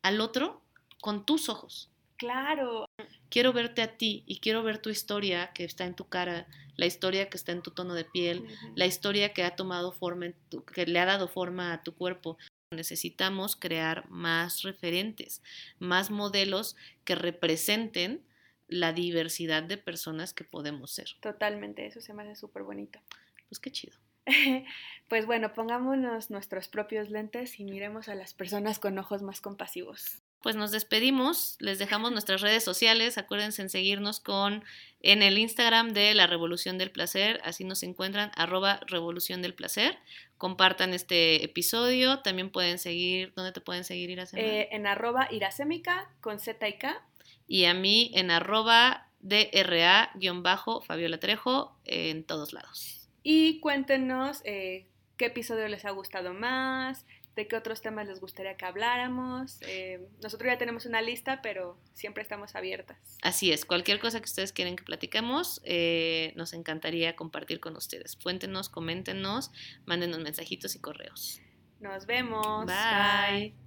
al 0.02 0.20
otro 0.20 0.60
con 1.00 1.26
tus 1.26 1.48
ojos. 1.48 1.90
Claro. 2.16 2.86
Quiero 3.28 3.52
verte 3.52 3.82
a 3.82 3.96
ti 3.96 4.22
y 4.26 4.38
quiero 4.38 4.62
ver 4.62 4.78
tu 4.78 4.90
historia 4.90 5.50
que 5.52 5.64
está 5.64 5.84
en 5.84 5.94
tu 5.94 6.06
cara, 6.06 6.46
la 6.76 6.86
historia 6.86 7.28
que 7.28 7.36
está 7.36 7.50
en 7.50 7.62
tu 7.62 7.72
tono 7.72 7.94
de 7.94 8.04
piel, 8.04 8.46
la 8.76 8.86
historia 8.86 9.32
que 9.32 9.42
ha 9.42 9.56
tomado 9.56 9.90
forma, 9.90 10.26
que 10.72 10.86
le 10.86 11.00
ha 11.00 11.04
dado 11.04 11.26
forma 11.26 11.72
a 11.72 11.82
tu 11.82 11.94
cuerpo 11.94 12.38
necesitamos 12.74 13.56
crear 13.56 14.08
más 14.10 14.62
referentes, 14.62 15.42
más 15.78 16.10
modelos 16.10 16.76
que 17.04 17.14
representen 17.14 18.24
la 18.68 18.92
diversidad 18.92 19.62
de 19.62 19.78
personas 19.78 20.32
que 20.34 20.44
podemos 20.44 20.90
ser. 20.90 21.08
Totalmente, 21.20 21.86
eso 21.86 22.00
se 22.00 22.14
me 22.14 22.22
hace 22.22 22.36
súper 22.36 22.62
bonito. 22.62 23.00
Pues 23.48 23.58
qué 23.58 23.70
chido. 23.70 23.96
pues 25.08 25.26
bueno, 25.26 25.52
pongámonos 25.52 26.30
nuestros 26.30 26.68
propios 26.68 27.10
lentes 27.10 27.60
y 27.60 27.64
miremos 27.64 28.08
a 28.08 28.14
las 28.14 28.34
personas 28.34 28.78
con 28.78 28.98
ojos 28.98 29.22
más 29.22 29.40
compasivos 29.40 30.22
pues 30.44 30.54
nos 30.56 30.70
despedimos, 30.72 31.56
les 31.58 31.78
dejamos 31.78 32.12
nuestras 32.12 32.42
redes 32.42 32.62
sociales, 32.62 33.16
acuérdense 33.16 33.62
en 33.62 33.70
seguirnos 33.70 34.20
con 34.20 34.62
en 35.00 35.22
el 35.22 35.38
Instagram 35.38 35.94
de 35.94 36.12
la 36.12 36.26
Revolución 36.26 36.76
del 36.76 36.90
Placer, 36.90 37.40
así 37.44 37.64
nos 37.64 37.82
encuentran 37.82 38.30
arroba 38.36 38.78
Revolución 38.86 39.40
del 39.40 39.54
Placer, 39.54 39.96
compartan 40.36 40.92
este 40.92 41.42
episodio, 41.44 42.20
también 42.20 42.50
pueden 42.50 42.78
seguir, 42.78 43.32
¿dónde 43.34 43.52
te 43.52 43.62
pueden 43.62 43.84
seguir 43.84 44.10
Iracema? 44.10 44.42
Eh, 44.42 44.68
en 44.70 44.86
arroba 44.86 45.28
Iracémica 45.30 46.10
con 46.20 46.38
Z 46.38 46.68
y 46.68 46.76
K. 46.76 47.02
Y 47.48 47.64
a 47.64 47.72
mí 47.72 48.10
en 48.14 48.30
arroba 48.30 49.08
DRA-Fabiola 49.22 51.20
Trejo 51.20 51.74
en 51.86 52.22
todos 52.22 52.52
lados. 52.52 53.08
Y 53.22 53.60
cuéntenos 53.60 54.42
eh, 54.44 54.88
qué 55.16 55.24
episodio 55.24 55.68
les 55.68 55.86
ha 55.86 55.90
gustado 55.92 56.34
más, 56.34 57.06
de 57.36 57.48
qué 57.48 57.56
otros 57.56 57.80
temas 57.80 58.06
les 58.06 58.20
gustaría 58.20 58.56
que 58.56 58.64
habláramos. 58.64 59.58
Eh, 59.62 60.06
nosotros 60.22 60.50
ya 60.50 60.58
tenemos 60.58 60.86
una 60.86 61.02
lista, 61.02 61.40
pero 61.42 61.78
siempre 61.92 62.22
estamos 62.22 62.54
abiertas. 62.54 63.18
Así 63.22 63.52
es, 63.52 63.64
cualquier 63.64 63.98
cosa 63.98 64.20
que 64.20 64.26
ustedes 64.26 64.52
quieren 64.52 64.76
que 64.76 64.84
platiquemos, 64.84 65.60
eh, 65.64 66.32
nos 66.36 66.52
encantaría 66.52 67.16
compartir 67.16 67.60
con 67.60 67.76
ustedes. 67.76 68.16
Cuéntenos, 68.16 68.68
coméntenos, 68.68 69.50
mándenos 69.86 70.20
mensajitos 70.20 70.74
y 70.76 70.78
correos. 70.78 71.40
Nos 71.80 72.06
vemos. 72.06 72.66
Bye. 72.66 73.63